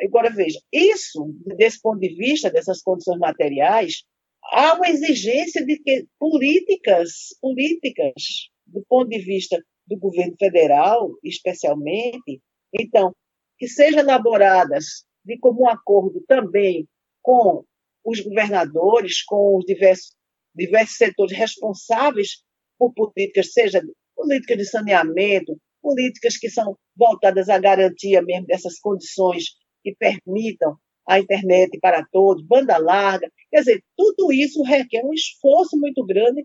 [0.00, 4.04] Agora, veja, isso, desse ponto de vista, dessas condições materiais,
[4.44, 12.40] há uma exigência de que políticas, políticas, do ponto de vista do governo federal, especialmente,
[12.72, 13.14] então,
[13.58, 16.86] que sejam elaboradas de comum acordo também
[17.22, 17.64] com
[18.04, 20.14] os governadores, com os diversos,
[20.54, 22.42] diversos setores responsáveis
[22.78, 23.82] por políticas, seja
[24.14, 29.44] políticas de saneamento, políticas que são voltadas à garantia mesmo dessas condições
[29.82, 30.76] que permitam
[31.08, 33.32] a internet para todos, banda larga.
[33.50, 36.42] Quer dizer, tudo isso requer um esforço muito grande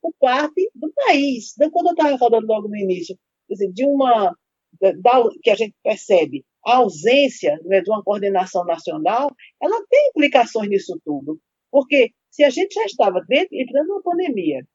[0.00, 1.52] por parte do país.
[1.54, 3.16] Então, quando eu estava falando logo no início,
[3.48, 4.34] dizer, de uma
[4.80, 9.30] da, que a gente percebe a ausência né, de uma coordenação nacional,
[9.62, 11.38] ela tem implicações nisso tudo.
[11.70, 14.66] Porque se a gente já estava dentro, entrando numa pandemia,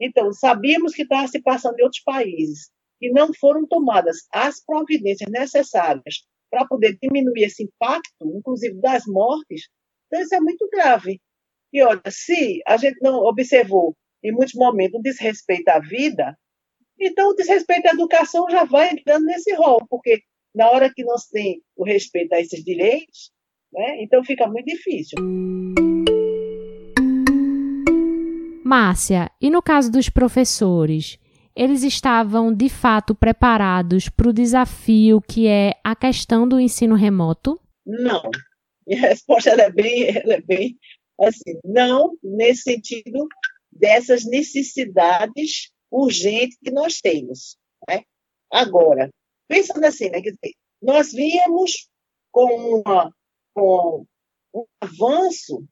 [0.00, 5.30] então sabíamos que estava se passando em outros países, e não foram tomadas as providências
[5.30, 9.68] necessárias para poder diminuir esse impacto, inclusive das mortes,
[10.06, 11.20] então isso é muito grave.
[11.72, 16.36] E olha, se a gente não observou em muitos momentos o desrespeito à vida,
[16.98, 20.22] então o desrespeito à educação já vai entrando nesse rol, porque
[20.54, 23.30] na hora que nós tem o respeito a esses direitos,
[23.72, 25.18] né, então fica muito difícil.
[28.64, 31.18] Márcia, e no caso dos professores?
[31.56, 37.58] Eles estavam de fato preparados para o desafio que é a questão do ensino remoto?
[37.86, 38.22] Não.
[38.86, 40.78] Minha resposta é bem, é bem
[41.18, 43.26] assim, não nesse sentido
[43.72, 47.56] dessas necessidades urgentes que nós temos.
[47.88, 48.02] Né?
[48.52, 49.08] Agora,
[49.48, 51.88] pensando assim, né, dizer, nós víamos
[52.30, 53.10] com, uma,
[53.54, 54.04] com
[54.54, 55.64] um avanço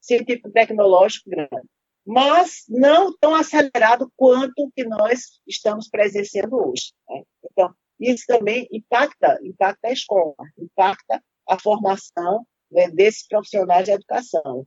[0.00, 1.68] científico-tecnológico grande
[2.08, 6.94] mas não tão acelerado quanto que nós estamos presenciando hoje.
[7.06, 7.22] Né?
[7.44, 14.66] Então, isso também impacta, impacta a escola, impacta a formação né, desses profissionais de educação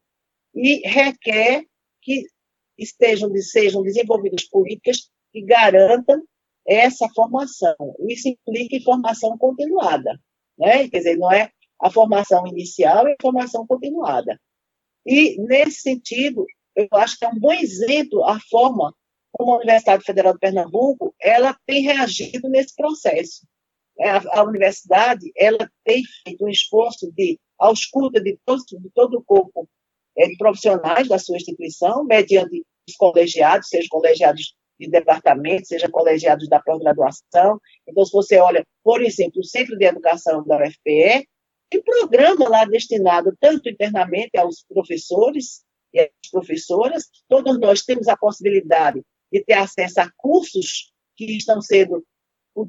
[0.54, 1.65] e requer
[2.04, 2.27] que
[2.77, 6.21] estejam sejam desenvolvidas políticas que garantam
[6.67, 7.75] essa formação.
[8.08, 10.15] Isso implica em formação continuada,
[10.60, 10.88] né?
[10.89, 11.49] Quer dizer, não é
[11.80, 14.39] a formação inicial, é a formação continuada.
[15.04, 16.45] E nesse sentido,
[16.76, 18.94] eu acho que é um bom exemplo a forma
[19.32, 23.46] como a Universidade Federal de Pernambuco ela tem reagido nesse processo.
[24.00, 29.18] É, a, a universidade ela tem feito um esforço de ausculta de todo, de todo
[29.18, 29.70] o corpo
[30.18, 36.50] é, de profissionais da sua instituição, mediante os colegiados, seja colegiados de departamento, seja colegiados
[36.50, 37.60] da pós-graduação.
[37.88, 41.28] Então, se você olha, por exemplo, o Centro de Educação da UFPE,
[41.70, 48.17] tem programa lá destinado tanto internamente aos professores, e as professoras, todos nós temos a
[48.17, 49.01] possibilidade
[49.32, 52.04] de ter acesso a cursos que estão sendo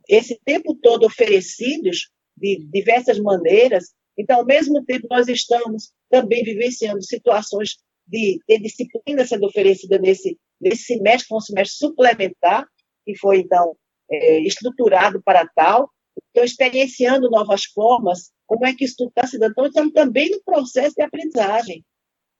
[0.09, 3.93] esse tempo todo oferecidos de diversas maneiras.
[4.17, 10.39] Então, ao mesmo tempo, nós estamos também vivenciando situações de ter disciplina sendo oferecida nesse,
[10.61, 12.67] nesse semestre, foi um semestre suplementar,
[13.05, 13.77] que foi, então,
[14.11, 15.91] é, estruturado para tal.
[16.31, 19.53] Então, experienciando novas formas, como é que isso está se dando.
[19.53, 21.85] Então, estamos também no processo de aprendizagem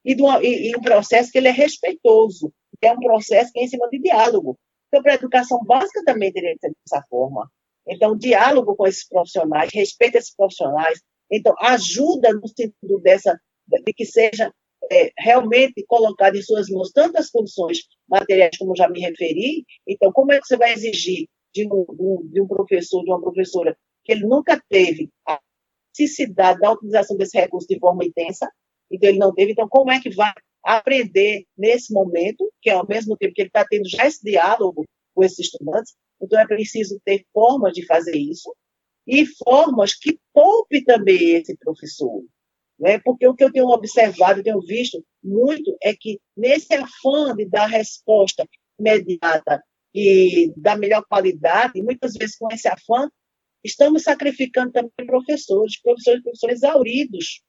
[0.05, 3.61] e, uma, e, e um processo que ele é respeitoso, que é um processo que
[3.61, 4.59] é em cima de diálogo.
[4.89, 7.51] Então, para a educação básica também teria que ser dessa forma.
[7.89, 13.93] Então, diálogo com esses profissionais, respeito a esses profissionais, então, ajuda no sentido dessa, de
[13.95, 14.53] que seja
[14.91, 19.65] é, realmente colocado em suas mãos tantas condições materiais como já me referi.
[19.89, 23.77] Então, como é que você vai exigir de um, de um professor, de uma professora,
[24.05, 25.41] que ele nunca teve a
[25.99, 28.51] necessidade da utilização desse recurso de forma intensa,
[28.93, 29.53] então ele não teve.
[29.53, 30.33] Então, como é que vai
[30.65, 34.85] aprender nesse momento, que é ao mesmo tempo que ele está tendo já esse diálogo
[35.15, 35.95] com esses estudantes?
[36.21, 38.55] Então, é preciso ter formas de fazer isso
[39.07, 42.23] e formas que poupe também esse professor.
[42.79, 42.99] Né?
[42.99, 47.49] Porque o que eu tenho observado, eu tenho visto muito, é que nesse afã de
[47.49, 48.47] dar resposta
[48.79, 49.63] imediata
[49.95, 53.09] e da melhor qualidade, muitas vezes com esse afã,
[53.63, 57.43] estamos sacrificando também professores, professores, professores exauridos,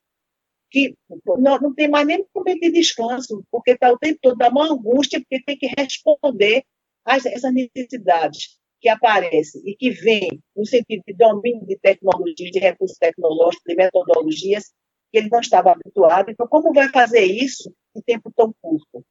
[0.73, 0.95] que
[1.37, 4.73] não, não tem mais nem momento de descanso, porque está o tempo todo dá uma
[4.73, 6.63] angústia, porque tem que responder
[7.05, 12.59] a essas necessidades que aparecem e que vêm no sentido de domínio de tecnologias, de
[12.59, 14.73] recursos tecnológicos, de metodologias,
[15.11, 16.31] que ele não estava habituado.
[16.31, 19.05] Então, como vai fazer isso em tempo tão curto?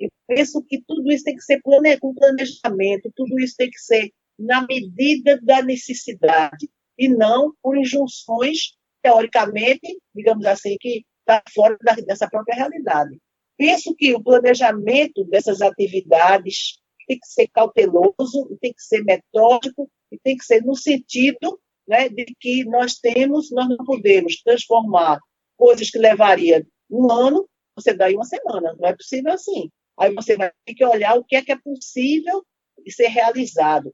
[0.00, 1.96] Eu penso que tudo isso tem que ser plane...
[2.00, 6.68] com planejamento, tudo isso tem que ser na medida da necessidade
[6.98, 13.18] e não por injunções teoricamente, digamos assim, que está fora da, dessa própria realidade.
[13.56, 20.18] Penso que o planejamento dessas atividades tem que ser cauteloso, tem que ser metódico, e
[20.18, 25.18] tem que ser no sentido né, de que nós temos, nós não podemos transformar
[25.56, 29.70] coisas que levaria um ano, você dá em uma semana, não é possível assim.
[29.98, 32.44] Aí você vai ter que olhar o que é que é possível
[32.88, 33.92] ser realizado.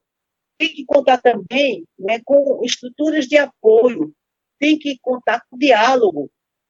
[0.57, 4.13] Tem que contar também né, com estruturas de apoio
[4.59, 6.29] tem que contar com diálogo.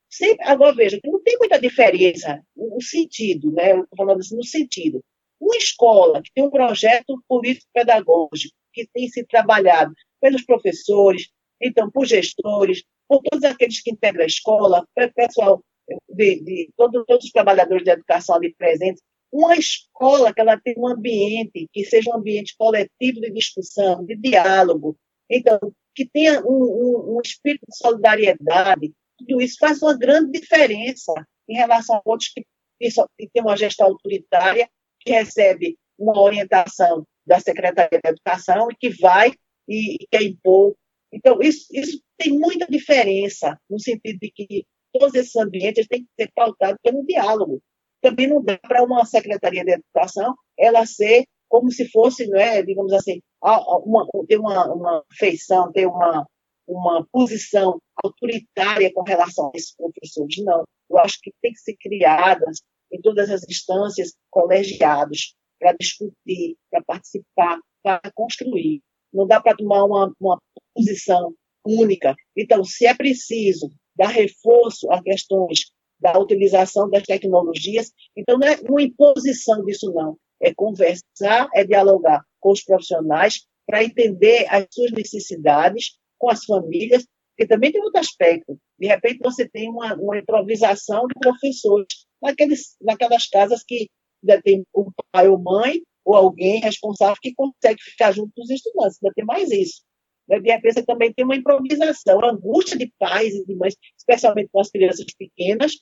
[0.09, 3.73] Sempre, agora, veja, não tem muita diferença no sentido, né?
[3.73, 5.03] Eu falando assim, no sentido.
[5.39, 11.29] Uma escola que tem um projeto político-pedagógico que tem sido trabalhado pelos professores,
[11.61, 15.63] então, por gestores, por todos aqueles que integram a escola, pessoal
[16.09, 20.73] de, de todos, todos os trabalhadores de educação ali presentes, uma escola que ela tem
[20.77, 24.97] um ambiente que seja um ambiente coletivo de discussão, de diálogo.
[25.29, 25.59] Então,
[25.99, 31.11] que tenha um, um, um espírito de solidariedade, tudo isso faz uma grande diferença
[31.49, 32.41] em relação a outros que,
[32.79, 34.69] que têm uma gestão autoritária,
[35.01, 39.33] que recebe uma orientação da Secretaria de Educação e que vai
[39.67, 40.73] e, e quer impor
[41.11, 46.09] Então, isso, isso tem muita diferença, no sentido de que todos esses ambientes têm que
[46.17, 47.61] ser pautados pelo diálogo.
[48.01, 52.63] Também não dá para uma Secretaria de Educação ela ser como se fosse, não é,
[52.63, 56.25] digamos assim, uma, ter uma, uma feição, ter uma,
[56.67, 60.43] uma posição autoritária com relação a esses professores.
[60.43, 60.63] Não.
[60.89, 66.83] Eu acho que tem que ser criadas em todas as instâncias colegiados para discutir, para
[66.83, 68.81] participar, para construir.
[69.13, 70.39] Não dá para tomar uma, uma
[70.73, 71.33] posição
[71.65, 72.15] única.
[72.35, 78.57] Então, se é preciso dar reforço a questões da utilização das tecnologias, então não é
[78.67, 80.17] uma imposição disso, não.
[80.41, 87.05] É conversar, é dialogar com os profissionais para entender as suas necessidades com as famílias,
[87.31, 88.57] porque também tem outro aspecto.
[88.77, 91.87] De repente, você tem uma, uma improvisação de professores
[92.21, 93.89] naqueles, naquelas casas que
[94.23, 98.49] ainda tem o pai ou mãe ou alguém responsável que consegue ficar junto com os
[98.49, 98.97] estudantes.
[99.01, 99.83] Ainda tem mais isso.
[100.27, 100.39] Né?
[100.39, 104.49] De repente, você também tem uma improvisação, a angústia de pais e de mães, especialmente
[104.51, 105.73] com as crianças pequenas,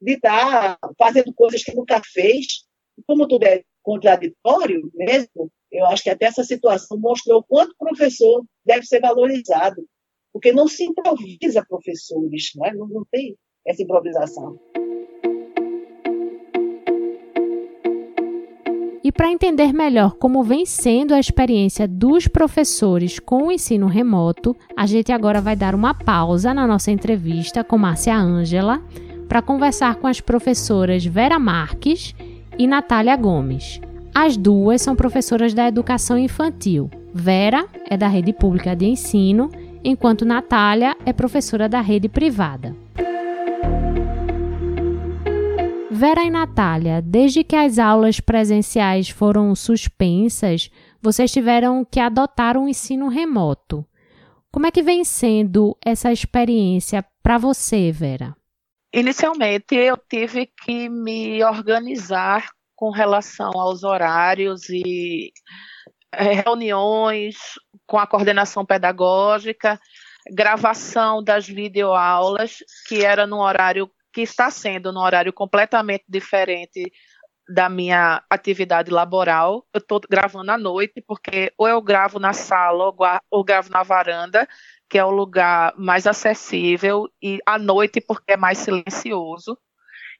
[0.00, 2.64] de estar fazendo coisas que nunca fez.
[3.06, 7.86] Como tudo é contraditório mesmo, eu acho que até essa situação mostrou o quanto o
[7.86, 9.84] professor deve ser valorizado,
[10.32, 12.72] porque não se improvisa professores, né?
[12.74, 14.58] não, não tem essa improvisação.
[19.02, 24.56] E para entender melhor como vem sendo a experiência dos professores com o ensino remoto,
[24.74, 28.82] a gente agora vai dar uma pausa na nossa entrevista com Márcia Ângela
[29.28, 32.14] para conversar com as professoras Vera Marques
[32.58, 33.80] e Natália Gomes.
[34.14, 36.90] As duas são professoras da educação infantil.
[37.12, 39.50] Vera é da rede pública de ensino,
[39.82, 42.74] enquanto Natália é professora da rede privada.
[45.90, 52.68] Vera e Natália, desde que as aulas presenciais foram suspensas, vocês tiveram que adotar um
[52.68, 53.84] ensino remoto.
[54.50, 58.34] Como é que vem sendo essa experiência para você, Vera?
[58.96, 65.32] Inicialmente, eu tive que me organizar com relação aos horários e
[66.12, 67.34] eh, reuniões
[67.88, 69.80] com a coordenação pedagógica,
[70.30, 76.92] gravação das videoaulas, que era no horário que está sendo no horário completamente diferente
[77.48, 79.66] da minha atividade laboral.
[79.74, 82.96] Eu estou gravando à noite, porque ou eu gravo na sala ou,
[83.28, 84.46] ou gravo na varanda,
[84.88, 89.58] que é o lugar mais acessível, e à noite, porque é mais silencioso.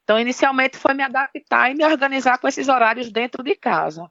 [0.03, 4.11] Então, inicialmente foi me adaptar e me organizar com esses horários dentro de casa.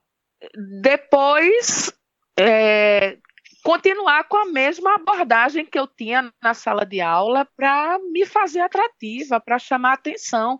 [0.81, 1.93] Depois,
[2.37, 3.17] é,
[3.63, 8.59] continuar com a mesma abordagem que eu tinha na sala de aula para me fazer
[8.59, 10.59] atrativa, para chamar atenção,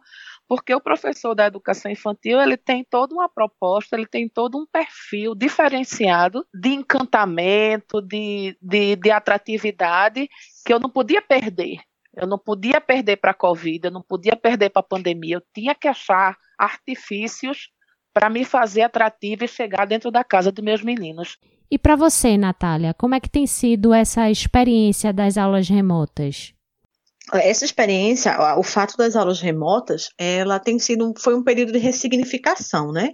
[0.55, 4.67] porque o professor da educação infantil ele tem toda uma proposta, ele tem todo um
[4.67, 10.29] perfil diferenciado de encantamento, de, de, de atratividade
[10.63, 11.79] que eu não podia perder.
[12.15, 15.43] Eu não podia perder para a Covid, eu não podia perder para a pandemia, eu
[15.51, 17.71] tinha que achar artifícios
[18.13, 21.39] para me fazer atrativa e chegar dentro da casa dos meus meninos.
[21.71, 26.53] E para você, Natália, como é que tem sido essa experiência das aulas remotas?
[27.31, 32.91] Essa experiência, o fato das aulas remotas, ela tem sido foi um período de ressignificação,
[32.91, 33.11] né?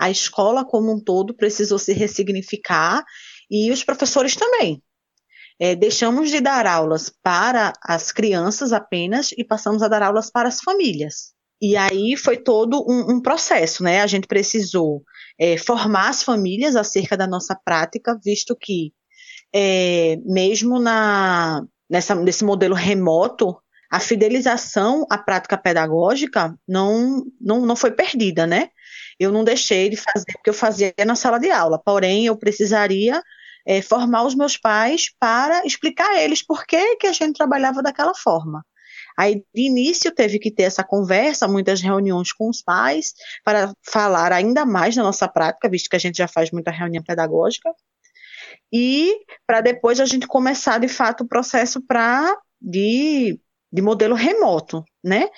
[0.00, 3.04] A escola como um todo precisou se ressignificar
[3.50, 4.82] e os professores também.
[5.60, 10.48] É, deixamos de dar aulas para as crianças apenas e passamos a dar aulas para
[10.48, 11.34] as famílias.
[11.60, 14.00] E aí foi todo um, um processo, né?
[14.00, 15.02] A gente precisou
[15.38, 18.92] é, formar as famílias acerca da nossa prática, visto que
[19.54, 23.54] é, mesmo na, nessa, nesse modelo remoto,
[23.90, 28.70] a fidelização à prática pedagógica não, não, não foi perdida, né?
[29.20, 32.34] Eu não deixei de fazer o que eu fazia na sala de aula, porém eu
[32.34, 33.22] precisaria
[33.66, 37.82] é, formar os meus pais para explicar a eles por que, que a gente trabalhava
[37.82, 38.64] daquela forma.
[39.14, 43.12] Aí, de início, teve que ter essa conversa, muitas reuniões com os pais,
[43.44, 47.04] para falar ainda mais da nossa prática, visto que a gente já faz muita reunião
[47.04, 47.70] pedagógica,
[48.72, 53.38] e para depois a gente começar, de fato, o processo para de,
[53.72, 55.28] de modelo remoto, né?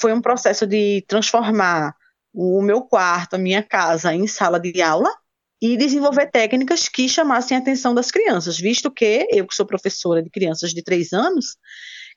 [0.00, 1.94] foi um processo de transformar
[2.32, 5.14] o meu quarto, a minha casa, em sala de aula,
[5.60, 10.22] e desenvolver técnicas que chamassem a atenção das crianças, visto que eu, que sou professora
[10.22, 11.58] de crianças de três anos,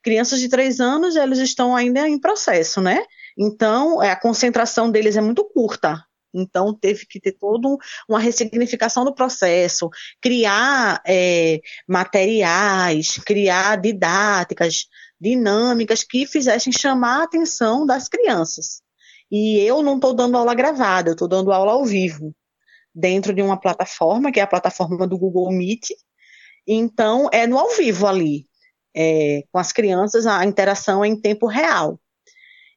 [0.03, 3.05] Crianças de três anos, eles estão ainda em processo, né?
[3.37, 6.03] Então, é, a concentração deles é muito curta.
[6.33, 7.67] Então, teve que ter toda
[8.07, 9.89] uma ressignificação do processo,
[10.21, 14.85] criar é, materiais, criar didáticas,
[15.19, 18.81] dinâmicas que fizessem chamar a atenção das crianças.
[19.29, 22.35] E eu não estou dando aula gravada, eu estou dando aula ao vivo,
[22.93, 25.91] dentro de uma plataforma, que é a plataforma do Google Meet,
[26.67, 28.45] Então, é no ao vivo ali.
[28.95, 31.99] É, com as crianças, a interação é em tempo real.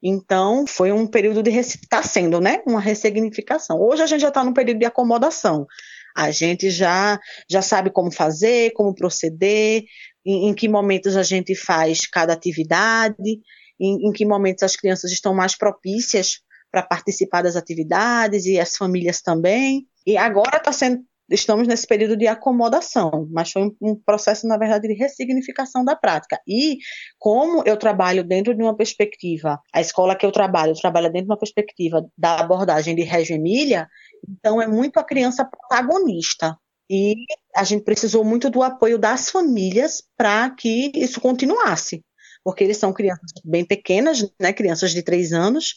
[0.07, 1.51] Então, foi um período de.
[1.51, 2.63] Está sendo, né?
[2.67, 3.81] Uma ressignificação.
[3.81, 5.67] Hoje a gente já está num período de acomodação.
[6.15, 7.19] A gente já,
[7.51, 9.83] já sabe como fazer, como proceder,
[10.23, 13.41] em, em que momentos a gente faz cada atividade,
[13.81, 16.41] em, em que momentos as crianças estão mais propícias
[16.71, 19.87] para participar das atividades e as famílias também.
[20.07, 24.89] E agora está sendo estamos nesse período de acomodação, mas foi um, processo, na verdade,
[24.89, 26.41] de ressignificação da prática.
[26.47, 26.79] E
[27.18, 31.33] como eu trabalho dentro de uma perspectiva, a escola que eu trabalho, trabalha dentro de
[31.33, 33.89] uma perspectiva da abordagem de Reggio Emília,
[34.29, 36.57] então é muito a criança protagonista.
[36.91, 37.14] E
[37.57, 42.05] a gente precisou muito do apoio das famílias para que isso continuasse,
[42.45, 45.75] porque eles são crianças bem pequenas, né, crianças de três anos,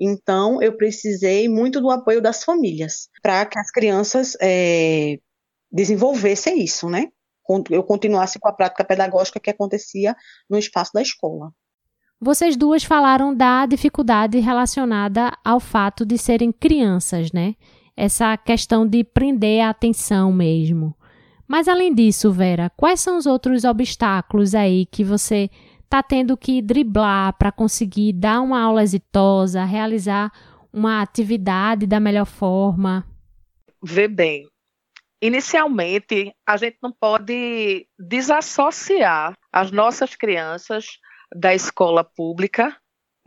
[0.00, 5.18] então, eu precisei muito do apoio das famílias para que as crianças é,
[5.70, 7.08] desenvolvessem isso, né?
[7.68, 10.16] Eu continuasse com a prática pedagógica que acontecia
[10.48, 11.52] no espaço da escola.
[12.18, 17.54] Vocês duas falaram da dificuldade relacionada ao fato de serem crianças, né?
[17.96, 20.96] Essa questão de prender a atenção mesmo.
[21.48, 25.50] Mas além disso, Vera, quais são os outros obstáculos aí que você
[25.90, 30.30] está tendo que driblar para conseguir dar uma aula exitosa, realizar
[30.72, 33.04] uma atividade da melhor forma?
[33.82, 34.48] Vê bem,
[35.20, 40.86] inicialmente a gente não pode desassociar as nossas crianças
[41.34, 42.76] da escola pública,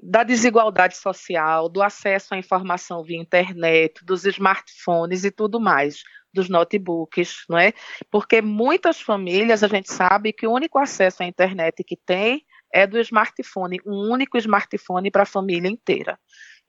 [0.01, 6.01] da desigualdade social, do acesso à informação via internet, dos smartphones e tudo mais,
[6.33, 7.73] dos notebooks, não é?
[8.09, 12.87] Porque muitas famílias a gente sabe que o único acesso à internet que tem é
[12.87, 16.19] do smartphone, um único smartphone para a família inteira.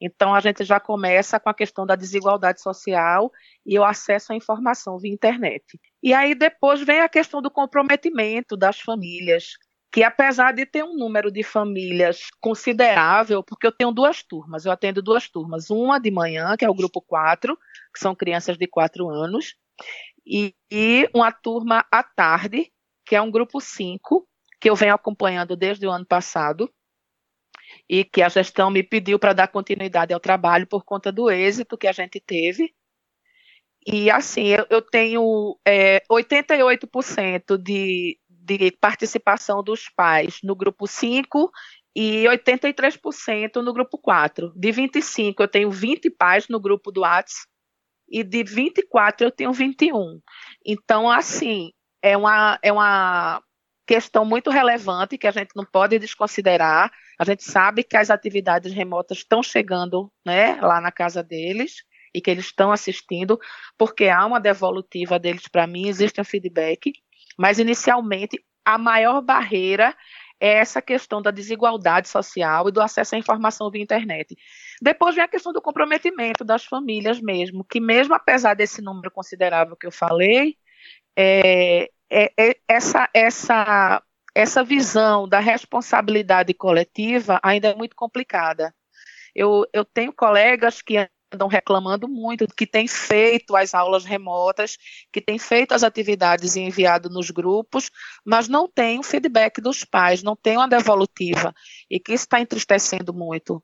[0.00, 3.30] Então, a gente já começa com a questão da desigualdade social
[3.64, 5.64] e o acesso à informação via internet.
[6.02, 9.52] E aí, depois, vem a questão do comprometimento das famílias,
[9.90, 14.72] que apesar de ter um número de famílias considerável, porque eu tenho duas turmas, eu
[14.72, 17.56] atendo duas turmas, uma de manhã, que é o grupo 4,
[17.94, 19.54] que são crianças de 4 anos,
[20.26, 22.70] e, e uma turma à tarde,
[23.06, 24.26] que é um grupo 5,
[24.64, 26.72] que eu venho acompanhando desde o ano passado
[27.86, 31.76] e que a gestão me pediu para dar continuidade ao trabalho por conta do êxito
[31.76, 32.74] que a gente teve.
[33.86, 41.52] E assim, eu, eu tenho é, 88% de, de participação dos pais no grupo 5
[41.94, 44.50] e 83% no grupo 4.
[44.56, 47.46] De 25, eu tenho 20 pais no grupo do WhatsApp
[48.08, 50.22] e de 24 eu tenho 21.
[50.64, 53.42] Então, assim, é uma, é uma
[53.86, 56.90] questão muito relevante que a gente não pode desconsiderar.
[57.18, 62.20] A gente sabe que as atividades remotas estão chegando né, lá na casa deles e
[62.20, 63.38] que eles estão assistindo,
[63.76, 66.92] porque há uma devolutiva deles para mim, existe um feedback,
[67.36, 69.94] mas inicialmente a maior barreira
[70.40, 74.36] é essa questão da desigualdade social e do acesso à informação via internet.
[74.80, 79.76] Depois vem a questão do comprometimento das famílias mesmo, que mesmo apesar desse número considerável
[79.76, 80.56] que eu falei,
[81.16, 84.02] é, é, é, essa, essa,
[84.34, 88.74] essa visão da responsabilidade coletiva ainda é muito complicada.
[89.34, 94.76] Eu, eu tenho colegas que andam reclamando muito, que têm feito as aulas remotas,
[95.12, 97.90] que têm feito as atividades e enviado nos grupos,
[98.24, 101.52] mas não tem o feedback dos pais, não tem uma devolutiva,
[101.90, 103.62] e que isso está entristecendo muito.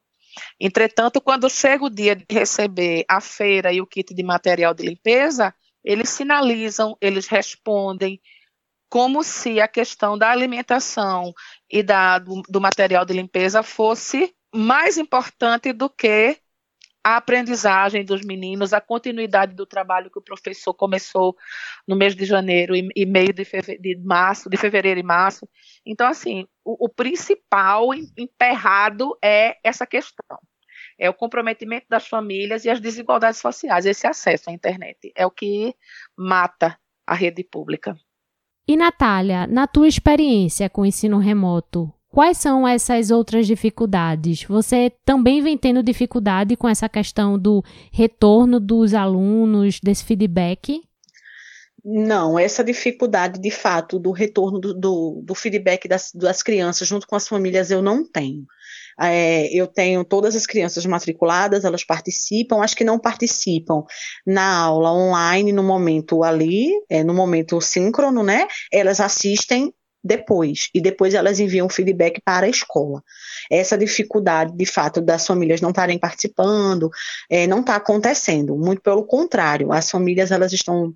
[0.60, 4.84] Entretanto, quando chega o dia de receber a feira e o kit de material de
[4.84, 5.54] limpeza,
[5.84, 8.20] eles sinalizam, eles respondem,
[8.88, 11.32] como se a questão da alimentação
[11.70, 16.36] e da, do, do material de limpeza fosse mais importante do que
[17.02, 21.34] a aprendizagem dos meninos, a continuidade do trabalho que o professor começou
[21.86, 23.44] no mês de janeiro e, e meio de,
[23.78, 25.48] de, março, de fevereiro e março.
[25.84, 30.38] Então, assim, o, o principal emperrado é essa questão.
[31.00, 35.10] É o comprometimento das famílias e as desigualdades sociais, esse acesso à internet.
[35.16, 35.74] É o que
[36.14, 37.96] mata a rede pública.
[38.68, 44.44] E Natália, na tua experiência com o ensino remoto, quais são essas outras dificuldades?
[44.44, 50.82] Você também vem tendo dificuldade com essa questão do retorno dos alunos, desse feedback?
[51.82, 57.06] Não, essa dificuldade de fato do retorno do, do, do feedback das, das crianças junto
[57.06, 58.46] com as famílias eu não tenho.
[59.00, 63.84] É, eu tenho todas as crianças matriculadas, elas participam, as que não participam
[64.26, 68.46] na aula online, no momento ali, é, no momento síncrono, né?
[68.72, 69.72] Elas assistem
[70.02, 73.02] depois, e depois elas enviam feedback para a escola.
[73.50, 76.90] Essa dificuldade, de fato, das famílias não estarem participando,
[77.28, 80.94] é, não está acontecendo, muito pelo contrário, as famílias elas estão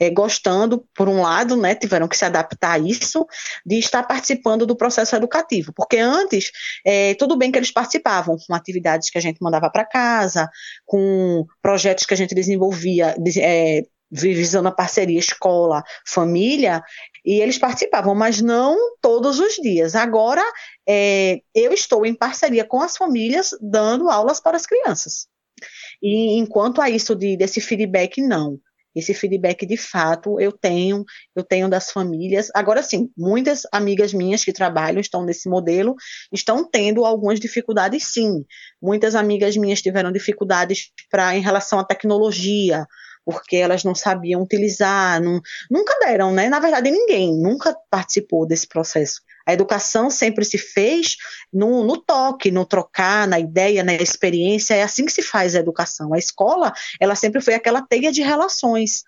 [0.00, 3.26] é, gostando, por um lado, né, tiveram que se adaptar a isso,
[3.64, 6.50] de estar participando do processo educativo, porque antes,
[6.84, 10.48] é, tudo bem que eles participavam com atividades que a gente mandava para casa,
[10.86, 16.82] com projetos que a gente desenvolvia, é, visando a parceria escola, família,
[17.24, 19.94] e eles participavam, mas não todos os dias.
[19.94, 20.42] Agora,
[20.88, 25.28] é, eu estou em parceria com as famílias, dando aulas para as crianças.
[26.02, 28.58] E enquanto a isso de, desse feedback, não.
[28.94, 32.48] Esse feedback de fato eu tenho, eu tenho das famílias.
[32.54, 35.94] Agora sim, muitas amigas minhas que trabalham estão nesse modelo,
[36.32, 38.44] estão tendo algumas dificuldades sim.
[38.82, 42.86] Muitas amigas minhas tiveram dificuldades para em relação à tecnologia,
[43.24, 46.48] porque elas não sabiam utilizar, não, nunca deram, né?
[46.48, 49.20] Na verdade, ninguém nunca participou desse processo.
[49.50, 51.16] A educação sempre se fez
[51.52, 54.74] no, no, toque, no trocar, na ideia, na experiência.
[54.74, 56.14] É assim que se faz a educação.
[56.14, 59.02] A escola, ela sempre foi aquela teia de relações.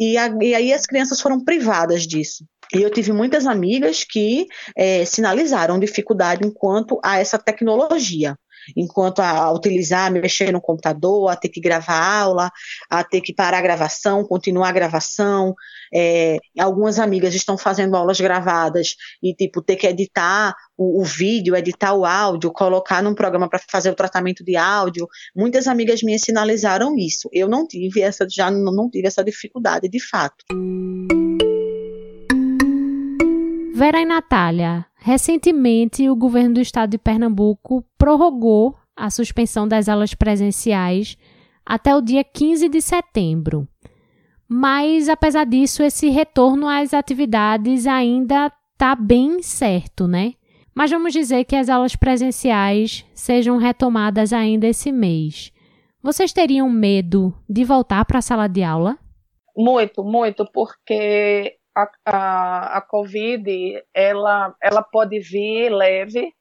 [0.00, 2.46] E, a, e aí as crianças foram privadas disso.
[2.74, 8.36] E eu tive muitas amigas que é, sinalizaram dificuldade enquanto a essa tecnologia
[8.76, 12.50] enquanto a, utilizar, mexer no computador, a ter que gravar aula,
[12.90, 15.54] a ter que parar a gravação, continuar a gravação.
[15.94, 21.56] É, algumas amigas estão fazendo aulas gravadas e, tipo, ter que editar o, o vídeo,
[21.56, 25.06] editar o áudio, colocar num programa para fazer o tratamento de áudio.
[25.34, 27.28] Muitas amigas minhas sinalizaram isso.
[27.32, 30.44] Eu não tive essa, já não, não tive essa dificuldade, de fato.
[33.74, 40.14] Vera e Natália, recentemente o governo do estado de Pernambuco prorrogou a suspensão das aulas
[40.14, 41.16] presenciais
[41.64, 43.68] até o dia 15 de setembro.
[44.48, 50.34] Mas, apesar disso, esse retorno às atividades ainda está bem certo, né?
[50.74, 55.52] Mas vamos dizer que as aulas presenciais sejam retomadas ainda esse mês.
[56.02, 58.98] Vocês teriam medo de voltar para a sala de aula?
[59.56, 66.32] Muito, muito, porque a, a, a Covid, ela, ela pode vir leve,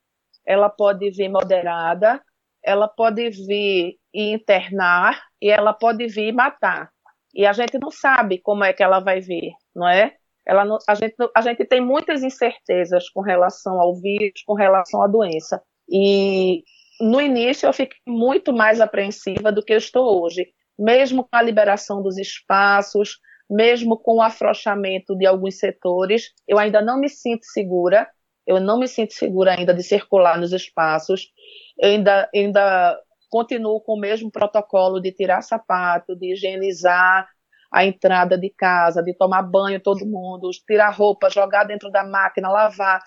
[0.45, 2.21] ela pode vir moderada,
[2.63, 6.89] ela pode vir e internar, e ela pode vir matar.
[7.33, 10.15] E a gente não sabe como é que ela vai vir, não é?
[10.45, 15.01] Ela não, a, gente, a gente tem muitas incertezas com relação ao vírus, com relação
[15.01, 15.61] à doença.
[15.89, 16.63] E
[16.99, 20.47] no início eu fiquei muito mais apreensiva do que eu estou hoje.
[20.77, 23.19] Mesmo com a liberação dos espaços,
[23.51, 28.07] mesmo com o afrouxamento de alguns setores, eu ainda não me sinto segura,
[28.47, 31.29] eu não me sinto segura ainda de circular nos espaços,
[31.77, 32.97] eu ainda, ainda
[33.29, 37.27] continuo com o mesmo protocolo de tirar sapato, de higienizar
[37.69, 42.49] a entrada de casa, de tomar banho todo mundo, tirar roupa, jogar dentro da máquina,
[42.49, 43.01] lavar.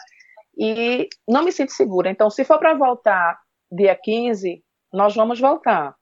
[0.59, 2.11] E não me sinto segura.
[2.11, 3.38] Então, se for para voltar
[3.72, 5.95] dia 15, nós vamos voltar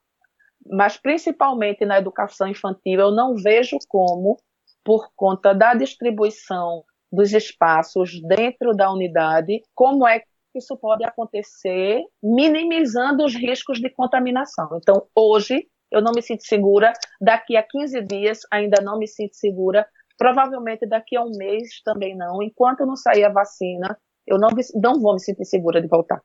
[0.66, 4.36] mas principalmente na educação infantil, eu não vejo como,
[4.84, 10.26] por conta da distribuição dos espaços dentro da unidade, como é que
[10.58, 14.68] isso pode acontecer, minimizando os riscos de contaminação.
[14.80, 19.34] Então, hoje, eu não me sinto segura, daqui a 15 dias ainda não me sinto
[19.34, 19.86] segura,
[20.16, 22.42] provavelmente daqui a um mês também não.
[22.42, 26.20] Enquanto não sair a vacina, eu não, não vou me sentir segura de voltar.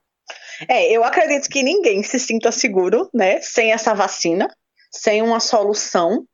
[0.67, 4.47] É, eu acredito que ninguém se sinta seguro, né, sem essa vacina,
[4.91, 6.25] sem uma solução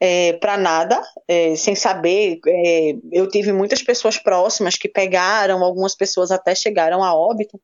[0.00, 2.40] é, para nada, é, sem saber.
[2.46, 7.60] É, eu tive muitas pessoas próximas que pegaram, algumas pessoas até chegaram a óbito.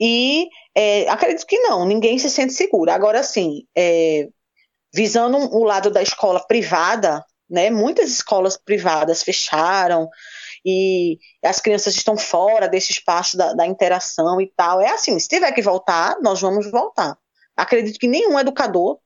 [0.00, 2.90] E é, acredito que não, ninguém se sente seguro.
[2.90, 4.28] Agora, sim, é,
[4.92, 10.08] visando o lado da escola privada, né, muitas escolas privadas fecharam,
[10.64, 14.80] e as crianças estão fora desse espaço da, da interação e tal.
[14.80, 17.16] É assim, se tiver que voltar, nós vamos voltar.
[17.56, 18.98] Acredito que nenhum educador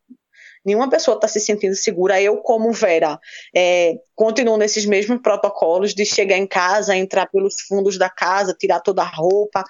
[0.66, 2.20] nenhuma pessoa está se sentindo segura.
[2.20, 3.20] Eu, como Vera,
[3.54, 8.80] é, continuo nesses mesmos protocolos de chegar em casa, entrar pelos fundos da casa, tirar
[8.80, 9.62] toda a roupa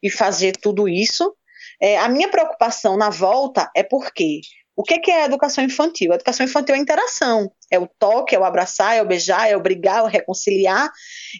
[0.00, 1.34] e fazer tudo isso.
[1.82, 4.40] É, a minha preocupação na volta é porque
[4.76, 6.12] o que, é a educação infantil?
[6.12, 9.56] A educação infantil é interação, é o toque, é o abraçar, é o beijar, é
[9.56, 10.90] o brigar, é o reconciliar.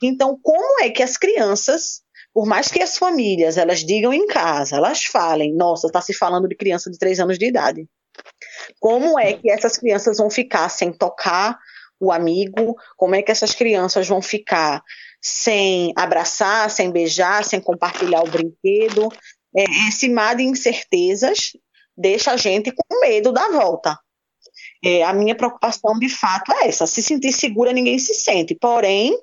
[0.03, 4.77] Então, como é que as crianças, por mais que as famílias elas digam em casa,
[4.77, 7.87] elas falem, nossa, está se falando de criança de três anos de idade.
[8.79, 11.59] Como é que essas crianças vão ficar sem tocar
[12.01, 12.77] o amigo?
[12.97, 14.83] Como é que essas crianças vão ficar
[15.21, 19.09] sem abraçar, sem beijar, sem compartilhar o brinquedo?
[19.57, 21.53] É, esse mar de incertezas
[21.97, 23.97] deixa a gente com medo da volta.
[24.85, 26.87] É, a minha preocupação, de fato, é essa.
[26.87, 28.55] Se sentir segura, ninguém se sente.
[28.55, 29.17] Porém,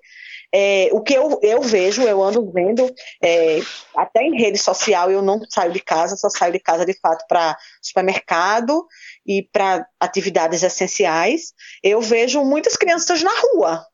[0.54, 2.94] É, o que eu, eu vejo, eu ando vendo,
[3.24, 3.62] é,
[3.96, 7.26] até em rede social, eu não saio de casa, só saio de casa de fato
[7.26, 8.86] para supermercado
[9.26, 11.54] e para atividades essenciais.
[11.82, 13.86] Eu vejo muitas crianças na rua.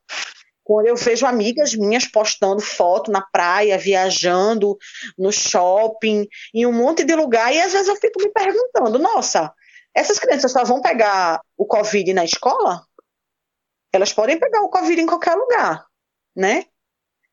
[0.64, 4.76] Quando eu vejo amigas minhas postando foto na praia, viajando,
[5.16, 9.52] no shopping, em um monte de lugar, e às vezes eu fico me perguntando: nossa,
[9.98, 12.84] essas crianças só vão pegar o Covid na escola?
[13.92, 15.88] Elas podem pegar o Covid em qualquer lugar
[16.38, 16.64] né?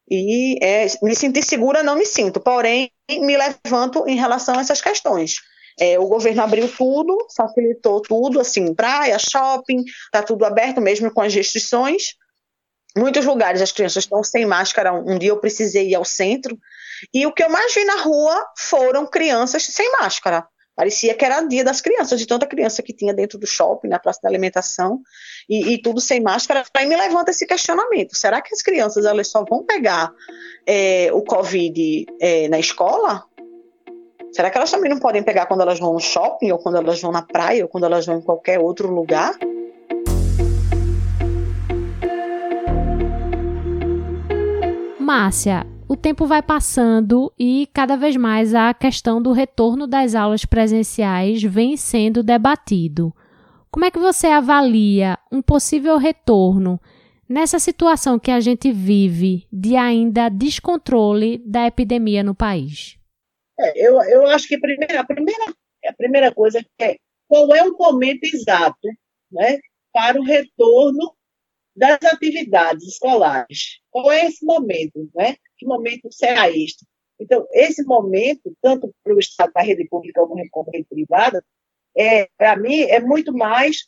[0.09, 4.81] E é, me sentir segura, não me sinto, porém, me levanto em relação a essas
[4.81, 5.37] questões.
[5.79, 11.21] É, o governo abriu tudo, facilitou tudo, assim, praia, shopping, tá tudo aberto mesmo com
[11.21, 12.15] as restrições.
[12.97, 14.93] Muitos lugares as crianças estão sem máscara.
[14.93, 16.57] Um dia eu precisei ir ao centro
[17.13, 20.47] e o que eu mais vi na rua foram crianças sem máscara.
[20.75, 23.97] Parecia que era dia das crianças, de tanta criança que tinha dentro do shopping, na
[23.97, 25.01] praça da alimentação,
[25.49, 26.63] e, e tudo sem máscara.
[26.73, 30.11] Aí me levanta esse questionamento: será que as crianças elas só vão pegar
[30.65, 33.23] é, o Covid é, na escola?
[34.33, 37.01] Será que elas também não podem pegar quando elas vão no shopping, ou quando elas
[37.01, 39.33] vão na praia, ou quando elas vão em qualquer outro lugar?
[44.99, 50.43] Márcia, o tempo vai passando e cada vez mais a questão do retorno das aulas
[50.43, 53.13] presenciais vem sendo debatido.
[53.71, 56.79] Como é que você avalia um possível retorno
[57.27, 62.97] nessa situação que a gente vive de ainda descontrole da epidemia no país?
[63.59, 65.53] É, eu, eu acho que a primeira, a, primeira,
[65.87, 66.95] a primeira coisa é
[67.27, 68.87] qual é o momento exato
[69.31, 69.59] né,
[69.93, 71.14] para o retorno
[71.75, 73.79] das atividades escolares.
[73.91, 75.09] Qual é esse momento?
[75.13, 75.35] Né?
[75.57, 76.85] Que momento será este?
[77.19, 80.87] Então, esse momento, tanto para o Estado, para a rede pública como para a rede
[80.89, 81.45] privada,
[81.97, 83.85] é, para mim, é muito mais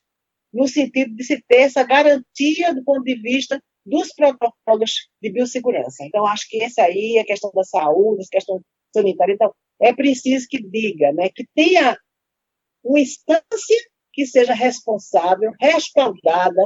[0.54, 6.04] no sentido de se ter essa garantia do ponto de vista dos protocolos de biossegurança.
[6.04, 8.62] Então, acho que esse aí, a questão da saúde, a questão
[8.94, 11.98] sanitária, então, é preciso que diga, né, que tenha
[12.84, 13.78] uma instância
[14.14, 16.64] que seja responsável, respaldada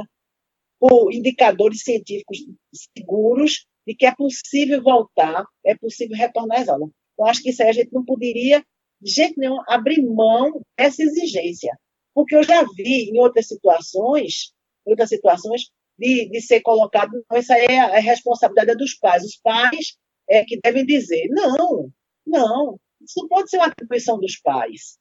[0.82, 2.38] por indicadores científicos
[2.98, 6.90] seguros de que é possível voltar, é possível retornar às aulas.
[7.12, 8.64] Então, acho que isso aí a gente não poderia,
[9.00, 11.78] de jeito nenhum, abrir mão dessa exigência.
[12.12, 14.52] Porque eu já vi em outras situações,
[14.84, 19.22] em outras situações, de, de ser colocado, não, essa é a, responsabilidade dos pais.
[19.22, 19.96] Os pais
[20.28, 21.92] é que devem dizer, não,
[22.26, 24.98] não, isso não pode ser uma atribuição dos pais.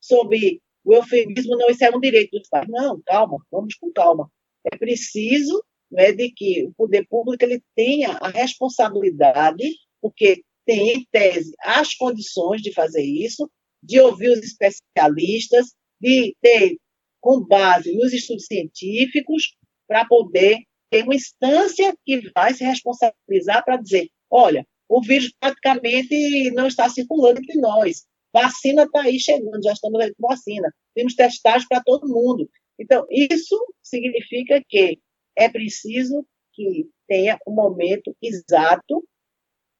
[0.00, 2.66] Sobre o eufemismo, não, isso é um direito dos pais.
[2.66, 4.30] Não, calma, vamos com calma.
[4.64, 9.64] É preciso né, de que o poder público ele tenha a responsabilidade,
[10.00, 13.50] porque tem, em tese, as condições de fazer isso,
[13.82, 16.76] de ouvir os especialistas, de ter,
[17.20, 19.54] com base nos estudos científicos,
[19.86, 20.58] para poder
[20.90, 26.88] ter uma instância que vai se responsabilizar para dizer: olha, o vírus praticamente não está
[26.88, 28.04] circulando entre nós.
[28.32, 30.70] Vacina está aí chegando, já estamos com vacina.
[30.94, 32.48] Temos testagens para todo mundo.
[32.78, 35.00] Então, isso significa que
[35.36, 39.04] é preciso que tenha um momento exato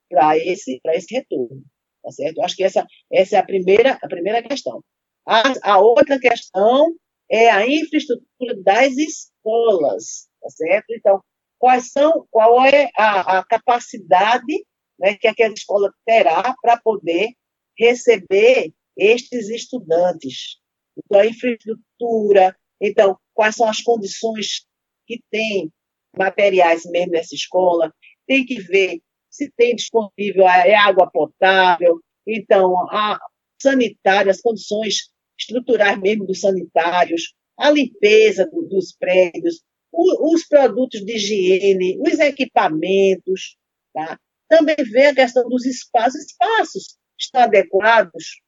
[0.09, 1.63] para esse, esse retorno.
[2.03, 2.43] Tá certo?
[2.43, 4.83] Acho que essa, essa é a primeira, a primeira questão.
[5.27, 6.95] A, a outra questão
[7.31, 10.29] é a infraestrutura das escolas.
[10.41, 10.87] Tá certo?
[10.91, 11.23] Então,
[11.59, 14.65] quais são, qual é a, a capacidade
[14.99, 17.31] né, que aquela escola terá para poder
[17.77, 20.59] receber estes estudantes?
[20.97, 24.67] Então, a infraestrutura, então, quais são as condições
[25.07, 25.73] que tem
[26.17, 27.93] materiais mesmo nessa escola,
[28.27, 29.01] tem que ver
[29.31, 33.19] se tem disponível é água potável, então, a
[33.61, 39.63] sanitária, as condições estruturais mesmo dos sanitários, a limpeza do, dos prédios,
[39.93, 43.57] o, os produtos de higiene, os equipamentos,
[43.93, 44.19] tá?
[44.49, 48.41] Também ver a questão dos espaços, espaços estão adequados,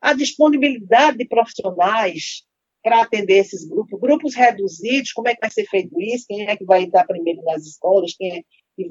[0.00, 2.42] a disponibilidade de profissionais,
[2.86, 6.56] para atender esses grupos, grupos reduzidos, como é que vai ser feito isso, quem é
[6.56, 8.42] que vai entrar primeiro nas escolas, quem é,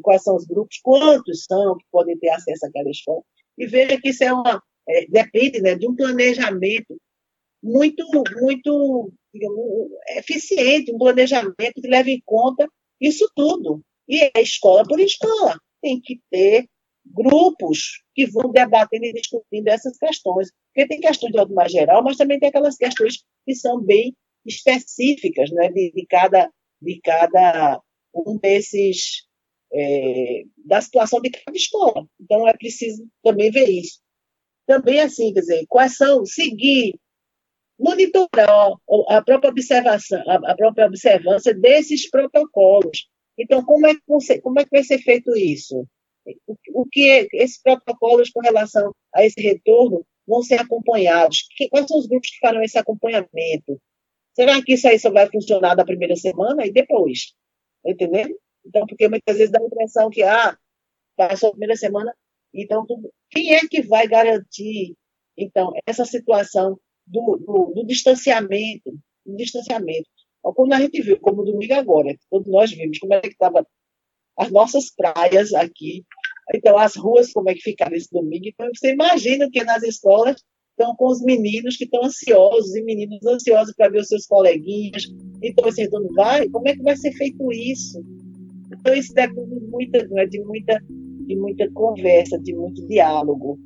[0.01, 3.21] quais são os grupos, quantos são que podem ter acesso àquela escola,
[3.57, 6.97] e veja que isso é uma, é, depende né, de um planejamento
[7.63, 8.03] muito,
[8.41, 12.67] muito digamos, eficiente, um planejamento que leve em conta
[12.99, 13.81] isso tudo.
[14.09, 15.57] E é escola por escola.
[15.81, 16.67] Tem que ter
[17.05, 20.51] grupos que vão debatendo e discutindo essas questões.
[20.73, 24.15] Porque tem questões de modo mais geral, mas também tem aquelas questões que são bem
[24.45, 26.49] específicas né, de, de, cada,
[26.81, 27.81] de cada
[28.13, 29.25] um desses,
[29.73, 32.07] é, da situação de cada escola.
[32.19, 33.99] Então, é preciso também ver isso.
[34.65, 36.99] Também, assim, quer dizer, quais são, seguir,
[37.77, 38.71] monitorar
[39.09, 43.07] a própria observação, a própria observância desses protocolos.
[43.37, 43.93] Então, como é
[44.41, 45.85] como é que vai ser feito isso?
[46.73, 51.47] O, que é, esses protocolos com relação a esse retorno vão ser acompanhados?
[51.55, 53.79] Que, quais são os grupos que farão esse acompanhamento?
[54.33, 57.33] Será que isso aí só vai funcionar da primeira semana e depois?
[57.83, 58.35] Tá entendendo?
[58.65, 60.57] Então, porque muitas vezes dá a impressão que, ah,
[61.15, 62.13] passou a primeira semana,
[62.53, 62.85] então,
[63.29, 64.95] quem é que vai garantir,
[65.37, 68.91] então, essa situação do, do, do distanciamento,
[69.25, 70.09] do distanciamento?
[70.41, 73.67] Como a gente viu, como domingo agora, quando nós vimos como é que estava
[74.37, 76.03] as nossas praias aqui,
[76.53, 80.35] então as ruas como é que ficaram esse domingo, então você imagina que nas escolas
[80.71, 85.05] estão com os meninos que estão ansiosos e meninos ansiosos para ver os seus coleguinhas,
[85.41, 88.03] então esse retorno vai, como é que vai ser feito isso?
[88.71, 90.79] Então isso depende de muita, né, de muita,
[91.27, 93.59] de muita conversa, de muito diálogo.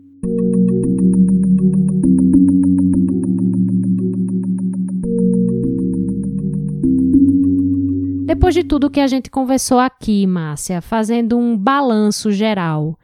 [8.30, 12.96] Depois de tudo que a gente conversou aqui, Márcia, fazendo um balanço geral,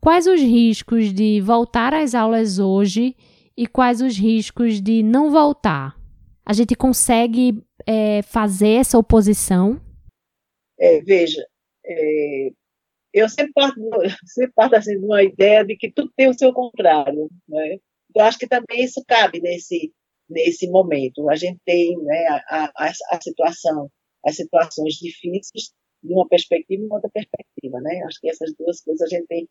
[0.00, 3.14] quais os riscos de voltar às aulas hoje
[3.56, 5.96] e quais os riscos de não voltar?
[6.44, 9.80] A gente consegue é, fazer essa oposição?
[10.76, 11.46] É, veja,
[11.86, 12.50] é,
[13.12, 13.80] eu sempre parto,
[14.26, 17.30] sempre parto assim, de uma ideia de que tudo tem o seu contrário.
[17.48, 17.78] Né?
[18.12, 19.92] Eu acho que também isso cabe nesse,
[20.28, 21.30] nesse momento.
[21.30, 23.88] A gente tem né, a, a, a situação
[24.24, 25.72] as situações difíceis
[26.02, 28.02] de uma perspectiva e outra perspectiva, né?
[28.06, 29.48] Acho que essas duas coisas a gente tem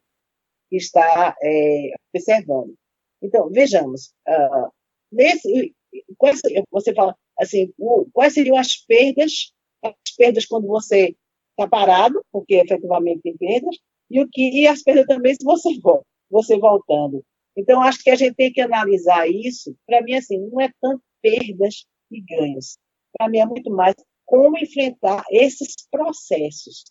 [0.70, 2.76] que estar é, observando.
[3.22, 4.72] Então, vejamos, uh,
[5.12, 5.74] nesse,
[6.18, 9.54] quais, você fala assim, o, quais seriam as perdas,
[9.84, 11.16] as perdas quando você
[11.52, 13.78] está parado, porque efetivamente tem perdas,
[14.10, 17.24] e o que e as perdas também se você volta, você voltando.
[17.56, 19.76] Então, acho que a gente tem que analisar isso.
[19.86, 22.78] Para mim, assim, não é tanto perdas e ganhos.
[23.16, 23.96] Para mim, é muito mais
[24.26, 26.86] como enfrentar esses processos,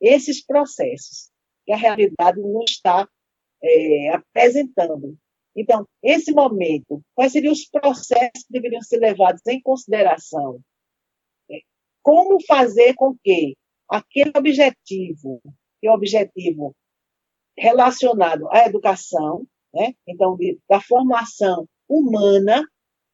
[0.00, 1.30] esses processos
[1.64, 3.08] que a realidade não está
[3.62, 5.16] é, apresentando.
[5.54, 10.60] Então, esse momento, quais seriam os processos que deveriam ser levados em consideração?
[11.50, 11.60] É,
[12.02, 13.54] como fazer com que
[13.88, 15.40] aquele objetivo,
[15.80, 16.74] que é o objetivo
[17.56, 19.92] relacionado à educação, né?
[20.08, 22.64] então, de, da formação humana,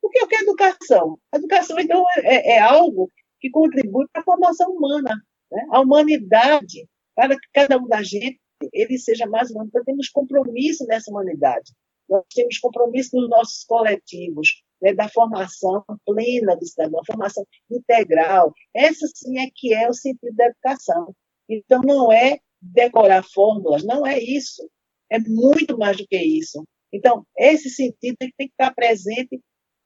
[0.01, 1.19] o que é educação?
[1.35, 3.11] Educação, então, é, é algo
[3.41, 5.15] que contribui para a formação humana.
[5.51, 5.67] Né?
[5.71, 8.41] A humanidade, para que cada um da gente
[8.73, 9.69] ele seja mais humano.
[9.69, 11.73] Então, temos compromisso nessa humanidade.
[12.09, 18.53] Nós temos compromisso nos nossos coletivos, né, da formação plena do cidadão, formação integral.
[18.75, 21.15] Essa sim é que é o sentido da educação.
[21.49, 24.69] Então, não é decorar fórmulas, não é isso.
[25.11, 26.65] É muito mais do que isso.
[26.93, 29.41] Então, esse sentido tem que estar presente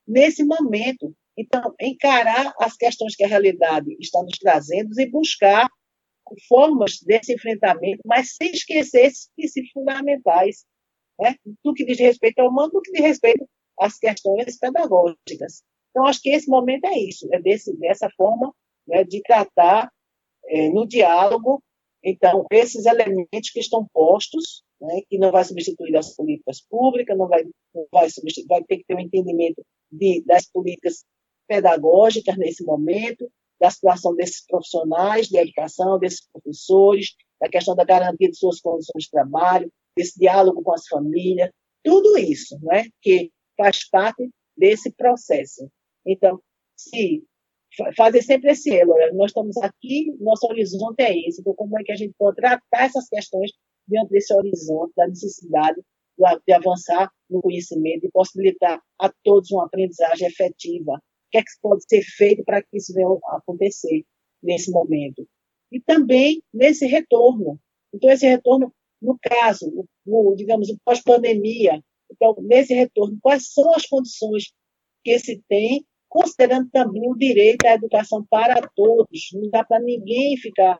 [0.07, 1.15] nesse momento.
[1.37, 5.69] Então, encarar as questões que a realidade está nos trazendo e buscar
[6.49, 10.65] formas desse enfrentamento, mas sem esquecer esses princípios fundamentais,
[11.19, 11.35] né?
[11.65, 15.63] do que diz respeito ao humano, do que diz respeito às questões pedagógicas.
[15.91, 18.55] Então, acho que esse momento é isso, é desse, dessa forma
[18.87, 19.91] né, de tratar
[20.47, 21.63] é, no diálogo,
[22.05, 27.29] então, esses elementos que estão postos, né, que não vai substituir as políticas públicas, não
[27.29, 31.05] vai, não vai, substituir, vai ter que ter um entendimento de, das políticas
[31.53, 33.31] pedagógicas nesse momento,
[33.61, 39.05] da situação desses profissionais de educação, desses professores, da questão da garantia de suas condições
[39.05, 41.51] de trabalho, desse diálogo com as famílias,
[41.85, 45.69] tudo isso, né, que faz parte desse processo.
[46.07, 46.41] Então,
[46.75, 47.23] se
[47.97, 51.93] fazer sempre esse elo, nós estamos aqui, nosso horizonte é esse, então como é que
[51.93, 53.51] a gente pode tratar essas questões
[53.87, 55.83] diante desse horizonte, da necessidade
[56.47, 61.01] de avançar no conhecimento e possibilitar a todos uma aprendizagem efetiva,
[61.33, 64.05] que é que pode ser feito para que isso venha a acontecer
[64.43, 65.27] nesse momento.
[65.73, 67.59] E também nesse retorno.
[67.93, 74.53] Então, esse retorno, no caso, no, digamos, pós-pandemia, então, nesse retorno, quais são as condições
[75.03, 79.31] que se tem, considerando também o direito à educação para todos.
[79.33, 80.79] Não dá para ninguém ficar,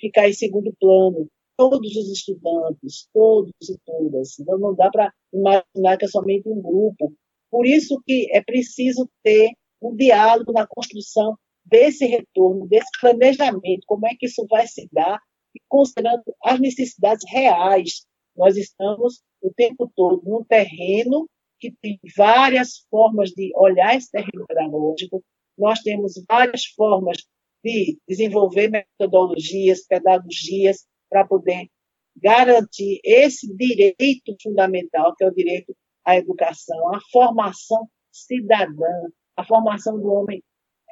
[0.00, 1.28] ficar em segundo plano.
[1.56, 4.38] Todos os estudantes, todos e todas.
[4.40, 7.14] Então, não dá para imaginar que é somente um grupo.
[7.48, 14.06] Por isso que é preciso ter um diálogo na construção desse retorno, desse planejamento, como
[14.06, 15.20] é que isso vai se dar,
[15.54, 18.06] e considerando as necessidades reais.
[18.36, 21.28] Nós estamos o tempo todo num terreno
[21.60, 25.22] que tem várias formas de olhar esse terreno pedagógico,
[25.56, 27.18] nós temos várias formas
[27.62, 31.68] de desenvolver metodologias, pedagogias, para poder
[32.16, 39.98] garantir esse direito fundamental, que é o direito à educação, à formação cidadã, a formação
[39.98, 40.42] do homem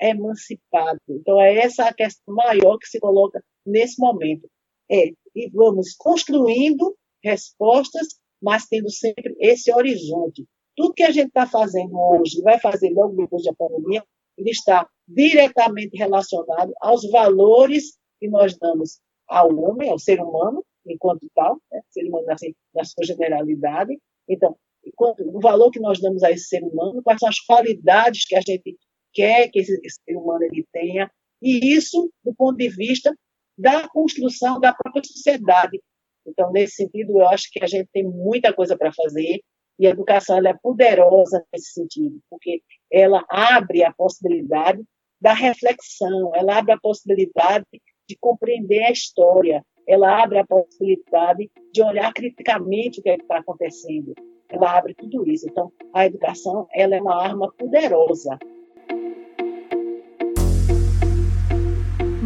[0.01, 0.99] emancipado.
[1.09, 4.49] Então, é essa a questão maior que se coloca nesse momento.
[4.91, 8.09] É, e vamos construindo respostas,
[8.43, 10.47] mas tendo sempre esse horizonte.
[10.75, 14.03] Tudo que a gente está fazendo hoje, vai fazer logo depois da pandemia,
[14.39, 21.29] ele está diretamente relacionado aos valores que nós damos ao homem, ao ser humano, enquanto
[21.35, 21.83] tal, né?
[21.91, 23.99] ser humano assim, na sua generalidade.
[24.29, 24.57] Então,
[24.99, 28.41] o valor que nós damos a esse ser humano, quais são as qualidades que a
[28.41, 28.77] gente
[29.13, 31.11] quer que esse, ser humano ele tenha,
[31.43, 33.15] e isso do ponto de vista
[33.57, 35.81] da construção da própria sociedade.
[36.27, 39.41] Então, nesse sentido, eu acho que a gente tem muita coisa para fazer
[39.79, 42.63] e a educação ela é poderosa nesse sentido, porque
[42.93, 44.83] ela abre a possibilidade
[45.21, 47.65] da reflexão, ela abre a possibilidade
[48.09, 53.39] de compreender a história, ela abre a possibilidade de olhar criticamente o que é está
[53.39, 54.15] acontecendo,
[54.51, 55.47] ela abre tudo isso.
[55.49, 58.39] Então, a educação ela é uma arma poderosa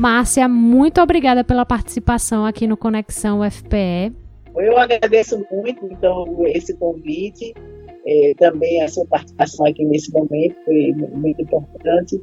[0.05, 4.13] Márcia, muito obrigada pela participação aqui no Conexão UFPE.
[4.55, 7.55] Eu agradeço muito, então, esse convite,
[8.07, 12.21] é, também a sua participação aqui nesse momento foi muito importante.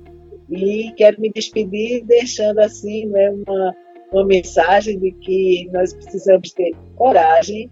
[0.52, 3.76] E quero me despedir deixando assim né, uma,
[4.14, 7.68] uma mensagem de que nós precisamos ter coragem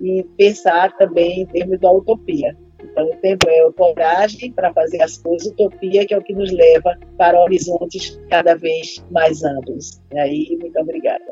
[0.00, 2.56] e pensar também em termos da utopia.
[2.82, 6.52] Então, o tempo é coragem para fazer as coisas, utopia, que é o que nos
[6.52, 10.00] leva para horizontes cada vez mais amplos.
[10.12, 11.24] E aí, muito obrigada.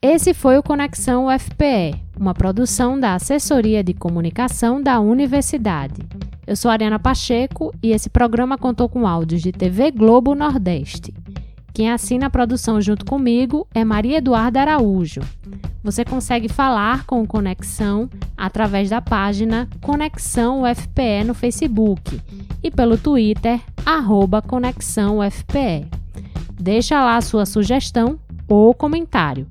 [0.00, 6.17] Esse foi o Conexão UFPE, uma produção da Assessoria de Comunicação da Universidade.
[6.48, 11.12] Eu sou Ariana Pacheco e esse programa contou com áudios de TV Globo Nordeste.
[11.74, 15.20] Quem assina a produção junto comigo é Maria Eduarda Araújo.
[15.84, 22.18] Você consegue falar com o Conexão através da página Conexão UFPE no Facebook
[22.62, 25.86] e pelo Twitter, arroba Conexão UFPE.
[26.58, 28.18] Deixa lá a sua sugestão
[28.48, 29.46] ou comentário.